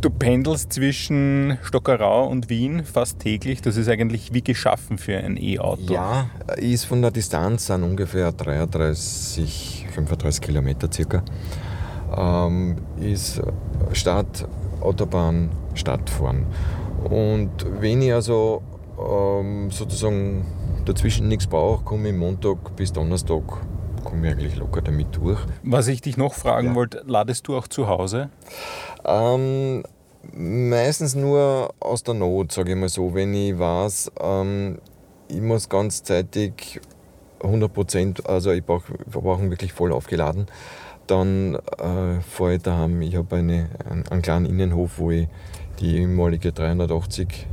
Du 0.00 0.08
pendelst 0.08 0.72
zwischen 0.72 1.58
Stockerau 1.62 2.26
und 2.26 2.48
Wien 2.48 2.84
fast 2.84 3.18
täglich. 3.18 3.60
Das 3.60 3.76
ist 3.76 3.86
eigentlich 3.86 4.32
wie 4.32 4.40
geschaffen 4.40 4.96
für 4.96 5.18
ein 5.18 5.36
E-Auto. 5.36 5.92
Ja, 5.92 6.30
ist 6.56 6.86
von 6.86 7.02
der 7.02 7.10
Distanz 7.10 7.70
an 7.70 7.82
ungefähr 7.82 8.32
33, 8.32 9.86
35 9.92 10.40
Kilometer 10.40 10.88
circa. 10.90 11.22
Ähm, 12.16 12.78
ist 12.98 13.42
Stadt, 13.92 14.48
Autobahn, 14.80 15.50
Stadtfahren. 15.74 16.46
Und 17.04 17.50
wenn 17.80 18.00
ich 18.00 18.14
also 18.14 18.62
ähm, 18.98 19.70
sozusagen 19.70 20.46
dazwischen 20.86 21.28
nichts 21.28 21.46
brauche, 21.46 21.84
komme 21.84 22.08
ich 22.08 22.14
Montag 22.14 22.74
bis 22.74 22.90
Donnerstag 22.90 23.42
komme 24.04 24.26
ich 24.26 24.32
eigentlich 24.32 24.56
locker 24.56 24.82
damit 24.82 25.16
durch. 25.16 25.40
Was 25.62 25.88
ich 25.88 26.00
dich 26.00 26.16
noch 26.16 26.34
fragen 26.34 26.68
ja. 26.68 26.74
wollte, 26.74 27.02
ladest 27.06 27.46
du 27.48 27.56
auch 27.56 27.68
zu 27.68 27.86
Hause? 27.86 28.30
Ähm, 29.04 29.82
meistens 30.32 31.14
nur 31.14 31.74
aus 31.80 32.02
der 32.02 32.14
Not, 32.14 32.52
sage 32.52 32.72
ich 32.72 32.76
mal 32.76 32.88
so. 32.88 33.14
Wenn 33.14 33.34
ich 33.34 33.58
weiß, 33.58 34.12
ähm, 34.20 34.78
ich 35.28 35.40
muss 35.40 35.68
ganzzeitig 35.68 36.80
100 37.42 37.72
Prozent, 37.72 38.26
also 38.26 38.50
ich 38.50 38.64
brauche 38.64 38.92
brauch 39.10 39.40
wirklich 39.40 39.72
voll 39.72 39.92
aufgeladen, 39.92 40.46
dann 41.06 41.54
äh, 41.54 42.20
fahre 42.20 42.54
ich 42.54 42.62
daheim. 42.62 43.00
Ich 43.02 43.16
habe 43.16 43.36
eine, 43.36 43.68
einen, 43.88 44.06
einen, 44.08 44.22
kleinen 44.22 44.46
Innenhof, 44.46 44.98
wo 44.98 45.10
ich 45.10 45.28
die 45.80 45.98
ehemalige 45.98 46.52
380 46.52 47.46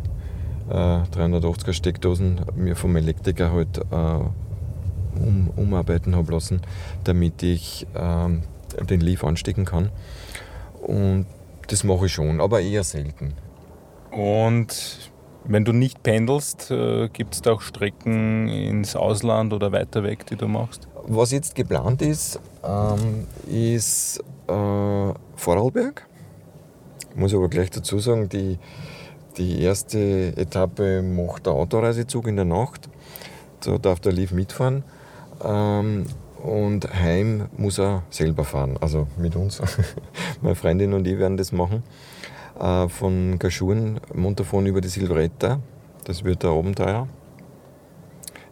äh, 0.70 0.74
380er 0.74 1.74
Steckdosen 1.74 2.42
mir 2.56 2.76
vom 2.76 2.96
Elektriker 2.96 3.52
halt 3.52 3.78
äh, 3.78 5.20
um, 5.20 5.50
umarbeiten 5.56 6.16
habe 6.16 6.32
lassen, 6.34 6.62
damit 7.04 7.42
ich 7.42 7.88
ähm, 7.96 8.44
den 8.90 9.02
Leaf 9.02 9.24
anstecken 9.24 9.66
kann. 9.66 9.90
Und 10.82 11.26
das 11.68 11.84
mache 11.84 12.08
ich 12.08 12.14
schon, 12.14 12.42
aber 12.42 12.62
eher 12.62 12.84
selten. 12.84 13.34
Und 14.12 15.12
wenn 15.44 15.64
du 15.64 15.72
nicht 15.74 16.04
pendelst, 16.04 16.72
äh, 16.72 17.10
gibt 17.10 17.36
es 17.36 17.42
da 17.42 17.54
auch 17.54 17.62
Strecken 17.62 18.48
ins 18.48 18.96
Ausland 18.96 19.54
oder 19.54 19.72
weiter 19.72 20.04
weg, 20.04 20.26
die 20.26 20.36
du 20.36 20.48
machst? 20.48 20.88
Was 21.08 21.32
jetzt 21.32 21.56
geplant 21.56 22.02
ist, 22.02 22.40
ähm, 22.64 23.28
ist 23.48 24.20
äh, 24.48 25.14
Vorarlberg. 25.36 26.06
Muss 27.16 27.34
aber 27.34 27.48
gleich 27.48 27.70
dazu 27.70 28.00
sagen, 28.00 28.30
die, 28.30 28.60
die 29.38 29.62
erste 29.62 30.36
Etappe 30.36 31.02
macht 31.02 31.46
der 31.46 31.54
Autoreisezug 31.54 32.28
in 32.28 32.36
der 32.36 32.46
Nacht. 32.46 32.90
Da 33.62 33.78
darf 33.78 34.00
der 34.00 34.12
Leaf 34.12 34.32
mitfahren. 34.32 34.84
Ähm, 35.44 36.06
und 36.44 36.94
heim 36.94 37.50
muss 37.58 37.80
er 37.80 38.04
selber 38.10 38.44
fahren, 38.44 38.78
also 38.80 39.08
mit 39.18 39.36
uns. 39.36 39.62
Meine 40.42 40.56
Freundin 40.56 40.94
und 40.94 41.08
ich 41.08 41.18
werden 41.18 41.38
das 41.38 41.52
machen. 41.52 41.84
Äh, 42.60 42.88
von 42.90 43.38
Gaschuren 43.40 44.00
Montafon 44.14 44.66
über 44.66 44.82
die 44.82 44.88
Silvretta. 44.88 45.60
Das 46.06 46.24
wird 46.24 46.44
ein 46.46 46.52
Abenteuer. 46.52 47.08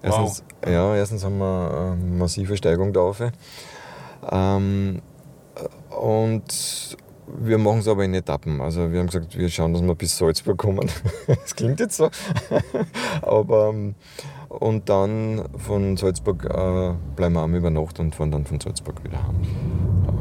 Erstens, 0.01 0.43
wow. 0.61 0.71
ja, 0.71 0.95
erstens 0.95 1.23
haben 1.23 1.39
wir 1.39 1.95
eine 1.97 2.17
massive 2.17 2.57
Steigung 2.57 2.93
da 2.93 2.99
rauf. 2.99 3.23
Ähm, 4.31 5.01
und 5.89 6.97
wir 7.27 7.57
machen 7.57 7.79
es 7.79 7.87
aber 7.87 8.03
in 8.03 8.13
Etappen. 8.13 8.61
Also 8.61 8.91
wir 8.91 8.99
haben 8.99 9.07
gesagt, 9.07 9.37
wir 9.37 9.49
schauen, 9.49 9.73
dass 9.73 9.81
wir 9.81 9.95
bis 9.95 10.17
Salzburg 10.17 10.57
kommen. 10.57 10.89
das 11.27 11.55
klingt 11.55 11.79
jetzt 11.79 11.97
so. 11.97 12.09
aber 13.21 13.69
ähm, 13.69 13.95
und 14.59 14.89
dann 14.89 15.43
von 15.57 15.97
Salzburg 15.97 16.45
äh, 16.45 16.93
bleiben 17.15 17.33
wir 17.33 17.41
am 17.41 17.55
über 17.55 17.69
Nacht 17.69 17.99
und 17.99 18.15
fahren 18.15 18.31
dann 18.31 18.45
von 18.45 18.59
Salzburg 18.59 19.03
wieder 19.03 19.17
heim. 19.25 20.14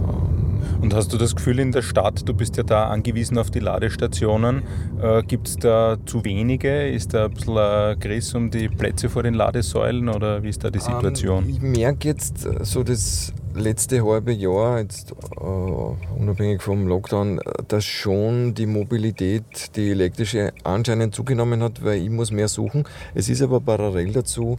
Und 0.85 0.93
hast 0.93 1.15
du 1.15 1.17
das 1.17 1.35
Gefühl 1.35 1.61
in 1.61 1.73
der 1.73 1.81
Stadt, 1.81 2.29
du 2.29 2.35
bist 2.35 2.59
ja 2.59 2.63
da 2.63 2.89
angewiesen 2.89 3.39
auf 3.39 3.51
die 3.51 3.59
Ladestationen, 3.59 4.65
äh, 5.01 5.23
gibt 5.23 5.49
es 5.49 5.57
da 5.57 5.97
zu 6.05 6.27
wenige? 6.27 6.87
Ist 6.89 7.15
da 7.15 7.25
ein 7.25 7.31
bisschen 7.33 7.57
ein 7.57 7.99
Griss 7.99 8.35
um 8.35 8.51
die 8.51 8.69
Plätze 8.69 9.09
vor 9.09 9.23
den 9.23 9.33
Ladesäulen 9.33 10.11
oder 10.11 10.43
wie 10.43 10.51
ist 10.51 10.63
da 10.63 10.69
die 10.69 10.81
ähm, 10.81 10.85
Situation? 10.85 11.45
Ähm, 11.45 11.51
ich 11.51 11.63
merke 11.63 12.09
jetzt 12.09 12.45
äh, 12.45 12.63
so 12.67 12.83
das 12.83 13.33
letzte 13.55 14.05
halbe 14.05 14.33
Jahr, 14.33 14.81
jetzt 14.81 15.15
uh, 15.41 15.97
unabhängig 16.19 16.61
vom 16.61 16.87
Lockdown, 16.87 17.41
dass 17.67 17.87
schon 17.87 18.53
die 18.53 18.67
Mobilität, 18.67 19.75
die 19.77 19.91
elektrische, 19.91 20.53
anscheinend 20.65 21.15
zugenommen 21.15 21.63
hat, 21.63 21.83
weil 21.83 22.03
ich 22.03 22.11
muss 22.11 22.31
mehr 22.31 22.49
suchen. 22.49 22.85
Es 23.15 23.31
ist 23.31 23.41
aber 23.41 23.61
parallel 23.61 24.13
dazu 24.13 24.59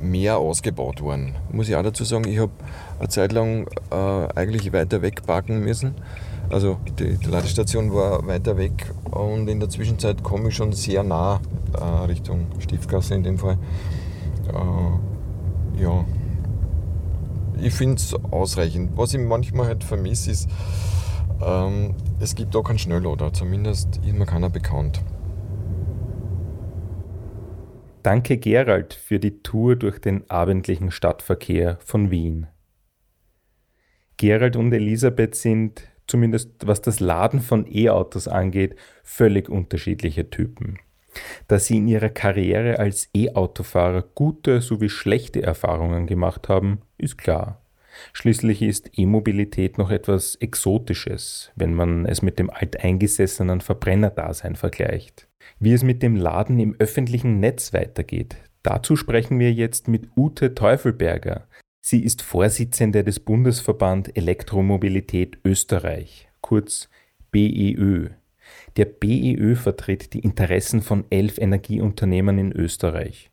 mehr 0.00 0.38
ausgebaut 0.38 1.00
worden. 1.00 1.34
Muss 1.52 1.68
ich 1.68 1.76
auch 1.76 1.82
dazu 1.82 2.04
sagen, 2.04 2.26
ich 2.28 2.38
habe 2.38 2.52
eine 2.98 3.08
Zeit 3.08 3.32
lang 3.32 3.66
äh, 3.90 4.28
eigentlich 4.34 4.72
weiter 4.72 5.02
weg 5.02 5.24
parken 5.26 5.60
müssen. 5.60 5.94
Also 6.48 6.78
die, 6.98 7.16
die, 7.16 7.26
Ladestation 7.26 7.92
war 7.92 8.26
weiter 8.26 8.56
weg 8.56 8.92
und 9.10 9.48
in 9.48 9.58
der 9.58 9.68
Zwischenzeit 9.68 10.22
komme 10.22 10.48
ich 10.48 10.56
schon 10.56 10.72
sehr 10.72 11.02
nah 11.02 11.40
äh, 11.74 12.04
Richtung 12.06 12.46
Stiftgasse 12.60 13.14
in 13.14 13.24
dem 13.24 13.38
Fall. 13.38 13.58
Äh, 14.48 15.82
ja, 15.82 16.04
ich 17.60 17.72
finde 17.74 17.96
es 17.96 18.14
ausreichend. 18.30 18.92
Was 18.96 19.14
ich 19.14 19.20
manchmal 19.20 19.66
halt 19.66 19.82
vermisse, 19.82 20.30
ist, 20.30 20.48
ähm, 21.44 21.94
es 22.20 22.34
gibt 22.34 22.54
auch 22.54 22.62
keinen 22.62 22.78
Schnelllader, 22.78 23.32
zumindest 23.32 23.96
ist 24.06 24.14
mir 24.14 24.26
keiner 24.26 24.50
bekannt. 24.50 25.00
Danke 28.06 28.36
Gerald 28.36 28.94
für 28.94 29.18
die 29.18 29.42
Tour 29.42 29.74
durch 29.74 29.98
den 29.98 30.30
abendlichen 30.30 30.92
Stadtverkehr 30.92 31.78
von 31.84 32.12
Wien. 32.12 32.46
Gerald 34.16 34.54
und 34.54 34.72
Elisabeth 34.72 35.34
sind, 35.34 35.88
zumindest 36.06 36.52
was 36.64 36.80
das 36.80 37.00
Laden 37.00 37.40
von 37.40 37.66
E-Autos 37.68 38.28
angeht, 38.28 38.76
völlig 39.02 39.48
unterschiedliche 39.48 40.30
Typen. 40.30 40.78
Dass 41.48 41.66
sie 41.66 41.78
in 41.78 41.88
ihrer 41.88 42.10
Karriere 42.10 42.78
als 42.78 43.10
E-Autofahrer 43.12 44.04
gute 44.14 44.60
sowie 44.60 44.88
schlechte 44.88 45.42
Erfahrungen 45.42 46.06
gemacht 46.06 46.48
haben, 46.48 46.82
ist 46.98 47.18
klar. 47.18 47.60
Schließlich 48.12 48.62
ist 48.62 48.96
E-Mobilität 48.96 49.78
noch 49.78 49.90
etwas 49.90 50.36
Exotisches, 50.36 51.50
wenn 51.56 51.74
man 51.74 52.06
es 52.06 52.22
mit 52.22 52.38
dem 52.38 52.50
alteingesessenen 52.50 53.62
Verbrennerdasein 53.62 54.54
vergleicht. 54.54 55.25
Wie 55.58 55.72
es 55.72 55.82
mit 55.82 56.02
dem 56.02 56.16
Laden 56.16 56.58
im 56.60 56.76
öffentlichen 56.78 57.40
Netz 57.40 57.72
weitergeht, 57.72 58.36
dazu 58.62 58.96
sprechen 58.96 59.38
wir 59.38 59.52
jetzt 59.52 59.88
mit 59.88 60.08
Ute 60.16 60.54
Teufelberger. 60.54 61.46
Sie 61.80 62.02
ist 62.02 62.22
Vorsitzende 62.22 63.04
des 63.04 63.20
Bundesverband 63.20 64.16
Elektromobilität 64.16 65.38
Österreich, 65.44 66.28
kurz 66.40 66.88
BEÖ. 67.30 68.08
Der 68.76 68.84
BEÖ 68.84 69.54
vertritt 69.54 70.12
die 70.12 70.20
Interessen 70.20 70.82
von 70.82 71.04
elf 71.10 71.38
Energieunternehmen 71.38 72.38
in 72.38 72.52
Österreich 72.52 73.30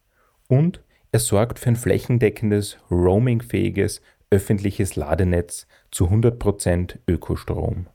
und 0.47 0.81
er 1.11 1.19
sorgt 1.19 1.59
für 1.59 1.69
ein 1.69 1.75
flächendeckendes, 1.75 2.77
roamingfähiges 2.89 4.01
öffentliches 4.29 4.95
Ladenetz 4.95 5.67
zu 5.91 6.07
100% 6.09 6.97
Ökostrom. 7.07 7.87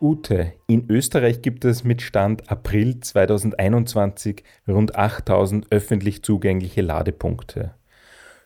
Ute, 0.00 0.52
in 0.66 0.90
Österreich 0.90 1.40
gibt 1.40 1.64
es 1.64 1.82
mit 1.82 2.02
Stand 2.02 2.50
April 2.50 3.00
2021 3.00 4.44
rund 4.68 4.94
8000 4.94 5.68
öffentlich 5.70 6.22
zugängliche 6.22 6.82
Ladepunkte. 6.82 7.74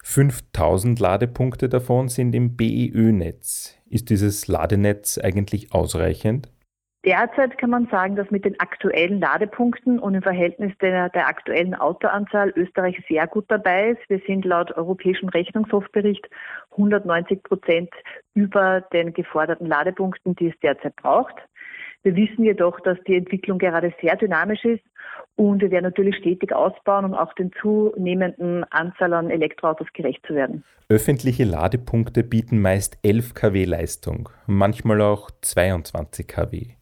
5000 0.05 1.01
Ladepunkte 1.01 1.69
davon 1.69 2.09
sind 2.09 2.35
im 2.35 2.57
BEÖ-Netz. 2.57 3.75
Ist 3.89 4.11
dieses 4.11 4.47
Ladenetz 4.47 5.19
eigentlich 5.19 5.73
ausreichend? 5.73 6.49
Derzeit 7.05 7.57
kann 7.57 7.71
man 7.71 7.89
sagen, 7.91 8.15
dass 8.15 8.31
mit 8.31 8.45
den 8.45 8.61
aktuellen 8.61 9.21
Ladepunkten 9.21 9.99
und 9.99 10.15
im 10.15 10.23
Verhältnis 10.23 10.73
der, 10.83 11.09
der, 11.09 11.29
aktuellen 11.29 11.75
Autoanzahl 11.75 12.53
Österreich 12.57 13.03
sehr 13.09 13.27
gut 13.27 13.47
dabei 13.49 13.93
ist. 13.93 14.03
Wir 14.09 14.21
sind 14.27 14.45
laut 14.45 14.77
Europäischem 14.77 15.31
Rechnungshofbericht 15.31 16.29
190 16.73 17.43
Prozent 17.43 17.89
über 18.35 18.83
den 18.93 19.15
geforderten 19.15 19.67
Ladepunkten, 19.67 20.35
die 20.37 20.49
es 20.49 20.61
derzeit 20.63 20.95
braucht. 20.97 21.35
Wir 22.03 22.17
wissen 22.17 22.45
jedoch, 22.45 22.81
dass 22.81 22.99
die 23.07 23.17
Entwicklung 23.17 23.59
gerade 23.59 23.95
sehr 24.03 24.17
dynamisch 24.17 24.65
ist 24.67 24.85
und 25.37 25.63
wir 25.63 25.71
werden 25.71 25.85
natürlich 25.85 26.17
stetig 26.17 26.55
ausbauen, 26.55 27.07
um 27.07 27.15
auch 27.15 27.33
den 27.33 27.51
zunehmenden 27.63 28.65
Anzahl 28.65 29.15
an 29.15 29.31
Elektroautos 29.31 29.89
gerecht 29.95 30.25
zu 30.27 30.35
werden. 30.35 30.65
Öffentliche 30.91 31.45
Ladepunkte 31.45 32.25
bieten 32.25 32.61
meist 32.61 32.99
11 33.03 33.33
kW 33.33 33.65
Leistung, 33.65 34.29
manchmal 34.47 35.01
auch 35.01 35.31
22 35.41 36.27
kW. 36.29 36.80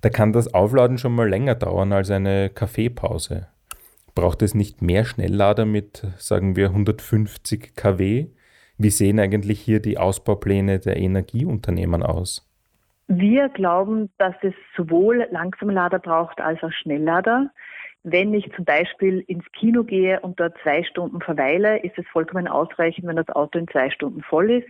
Da 0.00 0.10
kann 0.10 0.32
das 0.32 0.54
Aufladen 0.54 0.98
schon 0.98 1.14
mal 1.14 1.28
länger 1.28 1.56
dauern 1.56 1.92
als 1.92 2.10
eine 2.10 2.50
Kaffeepause. 2.50 3.48
Braucht 4.14 4.42
es 4.42 4.54
nicht 4.54 4.80
mehr 4.82 5.04
Schnelllader 5.04 5.64
mit, 5.64 6.06
sagen 6.16 6.56
wir, 6.56 6.68
150 6.68 7.74
kW? 7.74 8.26
Wie 8.76 8.90
sehen 8.90 9.18
eigentlich 9.18 9.60
hier 9.60 9.80
die 9.80 9.98
Ausbaupläne 9.98 10.78
der 10.78 10.96
Energieunternehmen 10.96 12.04
aus? 12.04 12.48
Wir 13.08 13.48
glauben, 13.48 14.10
dass 14.18 14.34
es 14.42 14.54
sowohl 14.76 15.26
Langsamlader 15.30 15.98
braucht 15.98 16.40
als 16.40 16.62
auch 16.62 16.70
Schnelllader. 16.70 17.50
Wenn 18.04 18.32
ich 18.32 18.50
zum 18.54 18.64
Beispiel 18.64 19.24
ins 19.26 19.44
Kino 19.52 19.82
gehe 19.82 20.20
und 20.20 20.38
dort 20.38 20.56
zwei 20.62 20.84
Stunden 20.84 21.20
verweile, 21.20 21.78
ist 21.78 21.98
es 21.98 22.06
vollkommen 22.12 22.46
ausreichend, 22.46 23.06
wenn 23.06 23.16
das 23.16 23.28
Auto 23.30 23.58
in 23.58 23.66
zwei 23.68 23.90
Stunden 23.90 24.22
voll 24.22 24.50
ist. 24.50 24.68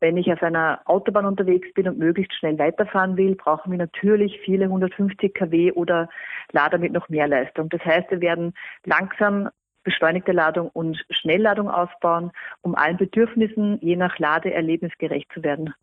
Wenn 0.00 0.16
ich 0.16 0.32
auf 0.32 0.42
einer 0.42 0.80
Autobahn 0.86 1.26
unterwegs 1.26 1.72
bin 1.74 1.88
und 1.88 1.98
möglichst 1.98 2.34
schnell 2.34 2.58
weiterfahren 2.58 3.16
will, 3.16 3.34
brauchen 3.34 3.70
wir 3.70 3.78
natürlich 3.78 4.40
viele 4.44 4.64
150 4.64 5.34
kW 5.34 5.72
oder 5.72 6.08
Lader 6.52 6.78
mit 6.78 6.92
noch 6.92 7.08
mehr 7.10 7.28
Leistung. 7.28 7.68
Das 7.68 7.84
heißt, 7.84 8.10
wir 8.10 8.22
werden 8.22 8.54
langsam 8.84 9.50
beschleunigte 9.84 10.32
Ladung 10.32 10.70
und 10.70 11.04
Schnellladung 11.10 11.70
ausbauen, 11.70 12.32
um 12.62 12.74
allen 12.74 12.96
Bedürfnissen 12.96 13.78
je 13.82 13.96
nach 13.96 14.18
Ladeerlebnis 14.18 14.92
gerecht 14.98 15.30
zu 15.32 15.42
werden. 15.42 15.74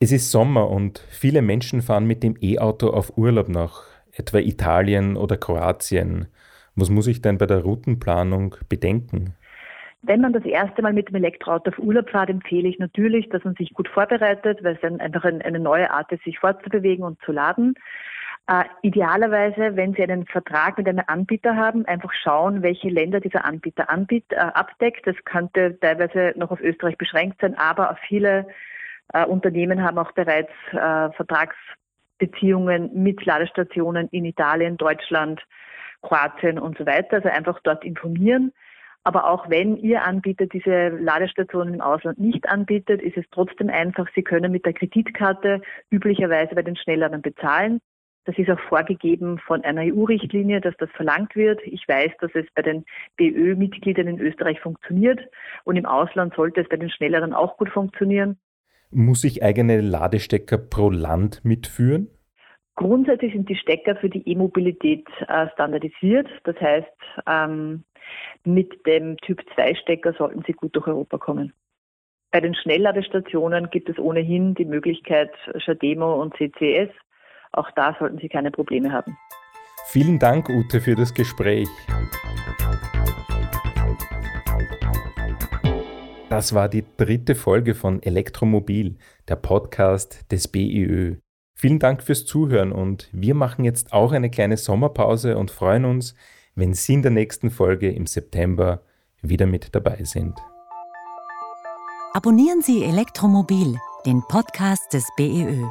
Es 0.00 0.12
ist 0.12 0.30
Sommer 0.30 0.70
und 0.70 0.98
viele 1.10 1.42
Menschen 1.42 1.82
fahren 1.82 2.06
mit 2.06 2.22
dem 2.22 2.36
E-Auto 2.40 2.88
auf 2.88 3.16
Urlaub 3.16 3.48
nach 3.48 3.95
etwa 4.16 4.38
Italien 4.38 5.16
oder 5.16 5.36
Kroatien. 5.36 6.26
Was 6.74 6.90
muss 6.90 7.06
ich 7.06 7.22
denn 7.22 7.38
bei 7.38 7.46
der 7.46 7.62
Routenplanung 7.62 8.56
bedenken? 8.68 9.34
Wenn 10.02 10.20
man 10.20 10.32
das 10.32 10.44
erste 10.44 10.82
Mal 10.82 10.92
mit 10.92 11.08
dem 11.08 11.16
Elektroauto 11.16 11.70
auf 11.70 11.78
Urlaub 11.78 12.10
fährt, 12.10 12.30
empfehle 12.30 12.68
ich 12.68 12.78
natürlich, 12.78 13.28
dass 13.30 13.42
man 13.44 13.54
sich 13.54 13.72
gut 13.74 13.88
vorbereitet, 13.88 14.62
weil 14.62 14.74
es 14.74 14.80
dann 14.80 15.00
einfach 15.00 15.24
eine 15.24 15.58
neue 15.58 15.90
Art 15.90 16.12
ist, 16.12 16.22
sich 16.22 16.38
fortzubewegen 16.38 17.04
und 17.04 17.20
zu 17.22 17.32
laden. 17.32 17.74
Äh, 18.48 18.64
idealerweise, 18.82 19.74
wenn 19.74 19.94
Sie 19.94 20.04
einen 20.04 20.24
Vertrag 20.26 20.78
mit 20.78 20.86
einem 20.86 21.02
Anbieter 21.08 21.56
haben, 21.56 21.84
einfach 21.86 22.12
schauen, 22.12 22.62
welche 22.62 22.88
Länder 22.88 23.18
dieser 23.18 23.44
Anbieter 23.44 23.90
anbiet, 23.90 24.24
äh, 24.30 24.36
abdeckt. 24.36 25.06
Das 25.06 25.16
könnte 25.24 25.76
teilweise 25.80 26.32
noch 26.36 26.52
auf 26.52 26.60
Österreich 26.60 26.96
beschränkt 26.96 27.40
sein, 27.40 27.58
aber 27.58 27.98
viele 28.06 28.46
äh, 29.12 29.24
Unternehmen 29.24 29.82
haben 29.82 29.98
auch 29.98 30.12
bereits 30.12 30.52
äh, 30.70 31.10
Vertragsbeziehungen 32.18 32.90
mit 32.94 33.24
Ladestationen 33.24 34.08
in 34.10 34.24
Italien, 34.24 34.76
Deutschland, 34.76 35.40
Kroatien 36.02 36.58
und 36.58 36.78
so 36.78 36.86
weiter. 36.86 37.16
Also 37.16 37.28
einfach 37.28 37.60
dort 37.62 37.84
informieren. 37.84 38.52
Aber 39.04 39.30
auch 39.30 39.48
wenn 39.48 39.76
Ihr 39.76 40.04
Anbieter 40.04 40.46
diese 40.46 40.88
Ladestationen 40.88 41.74
im 41.74 41.80
Ausland 41.80 42.18
nicht 42.18 42.48
anbietet, 42.48 43.00
ist 43.02 43.16
es 43.16 43.24
trotzdem 43.30 43.70
einfach. 43.70 44.08
Sie 44.14 44.22
können 44.22 44.50
mit 44.50 44.66
der 44.66 44.72
Kreditkarte 44.72 45.60
üblicherweise 45.90 46.54
bei 46.54 46.62
den 46.62 46.76
Schnellladern 46.76 47.22
bezahlen. 47.22 47.80
Das 48.24 48.36
ist 48.36 48.50
auch 48.50 48.58
vorgegeben 48.68 49.38
von 49.38 49.62
einer 49.62 49.82
EU-Richtlinie, 49.82 50.60
dass 50.60 50.74
das 50.78 50.90
verlangt 50.90 51.36
wird. 51.36 51.60
Ich 51.62 51.86
weiß, 51.86 52.10
dass 52.20 52.32
es 52.34 52.46
bei 52.56 52.62
den 52.62 52.84
BÖ-Mitgliedern 53.16 54.08
in 54.08 54.18
Österreich 54.18 54.58
funktioniert 54.60 55.20
und 55.62 55.76
im 55.76 55.86
Ausland 55.86 56.34
sollte 56.34 56.62
es 56.62 56.68
bei 56.68 56.76
den 56.76 56.90
Schnellladern 56.90 57.32
auch 57.32 57.56
gut 57.56 57.68
funktionieren. 57.68 58.36
Muss 58.90 59.24
ich 59.24 59.42
eigene 59.42 59.80
Ladestecker 59.80 60.58
pro 60.58 60.90
Land 60.90 61.44
mitführen? 61.44 62.08
Grundsätzlich 62.76 63.32
sind 63.32 63.48
die 63.48 63.56
Stecker 63.56 63.96
für 63.96 64.10
die 64.10 64.28
E-Mobilität 64.28 65.06
äh, 65.28 65.48
standardisiert. 65.54 66.28
Das 66.44 66.56
heißt, 66.60 66.86
ähm, 67.26 67.84
mit 68.44 68.86
dem 68.86 69.16
Typ 69.18 69.42
2 69.54 69.74
Stecker 69.76 70.12
sollten 70.12 70.42
Sie 70.46 70.52
gut 70.52 70.76
durch 70.76 70.86
Europa 70.86 71.18
kommen. 71.18 71.52
Bei 72.30 72.40
den 72.40 72.54
Schnellladestationen 72.54 73.70
gibt 73.70 73.88
es 73.88 73.98
ohnehin 73.98 74.54
die 74.54 74.66
Möglichkeit 74.66 75.30
Shademo 75.56 76.20
und 76.20 76.36
CCS. 76.36 76.90
Auch 77.52 77.70
da 77.76 77.96
sollten 77.98 78.18
Sie 78.18 78.28
keine 78.28 78.50
Probleme 78.50 78.92
haben. 78.92 79.16
Vielen 79.86 80.18
Dank, 80.18 80.48
Ute, 80.50 80.80
für 80.80 80.94
das 80.94 81.14
Gespräch. 81.14 81.68
Das 86.36 86.52
war 86.52 86.68
die 86.68 86.84
dritte 86.98 87.34
Folge 87.34 87.74
von 87.74 88.02
Elektromobil, 88.02 88.98
der 89.26 89.36
Podcast 89.36 90.30
des 90.30 90.48
BIÖ. 90.48 91.16
Vielen 91.54 91.78
Dank 91.78 92.02
fürs 92.02 92.26
Zuhören 92.26 92.72
und 92.72 93.08
wir 93.10 93.34
machen 93.34 93.64
jetzt 93.64 93.94
auch 93.94 94.12
eine 94.12 94.28
kleine 94.28 94.58
Sommerpause 94.58 95.38
und 95.38 95.50
freuen 95.50 95.86
uns, 95.86 96.14
wenn 96.54 96.74
Sie 96.74 96.92
in 96.92 97.00
der 97.00 97.10
nächsten 97.10 97.48
Folge 97.48 97.90
im 97.90 98.04
September 98.04 98.82
wieder 99.22 99.46
mit 99.46 99.74
dabei 99.74 100.04
sind. 100.04 100.38
Abonnieren 102.12 102.60
Sie 102.60 102.84
Elektromobil, 102.84 103.74
den 104.04 104.20
Podcast 104.28 104.92
des 104.92 105.08
BEÖ. 105.16 105.64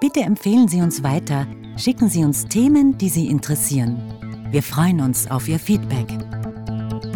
Bitte 0.00 0.20
empfehlen 0.20 0.68
Sie 0.68 0.80
uns 0.80 1.02
weiter, 1.02 1.44
schicken 1.76 2.08
Sie 2.08 2.22
uns 2.22 2.44
Themen, 2.46 2.98
die 2.98 3.08
Sie 3.08 3.26
interessieren. 3.26 4.00
Wir 4.48 4.62
freuen 4.62 5.00
uns 5.00 5.28
auf 5.28 5.48
Ihr 5.48 5.58
Feedback. 5.58 6.06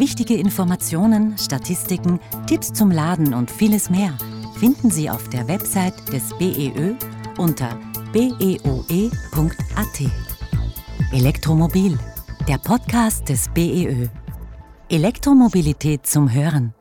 Wichtige 0.00 0.34
Informationen, 0.34 1.36
Statistiken, 1.36 2.20
Tipps 2.46 2.72
zum 2.72 2.90
Laden 2.90 3.34
und 3.34 3.51
vieles 3.51 3.90
mehr 3.90 4.16
finden 4.59 4.90
Sie 4.90 5.11
auf 5.11 5.28
der 5.28 5.46
Website 5.46 5.92
des 6.11 6.32
BEÖ 6.38 6.94
unter 7.36 7.78
beoe.at. 8.11 9.11
Elektromobil, 11.12 11.98
der 12.48 12.57
Podcast 12.57 13.28
des 13.28 13.51
BEÖ. 13.53 14.09
Elektromobilität 14.88 16.07
zum 16.07 16.32
Hören. 16.32 16.72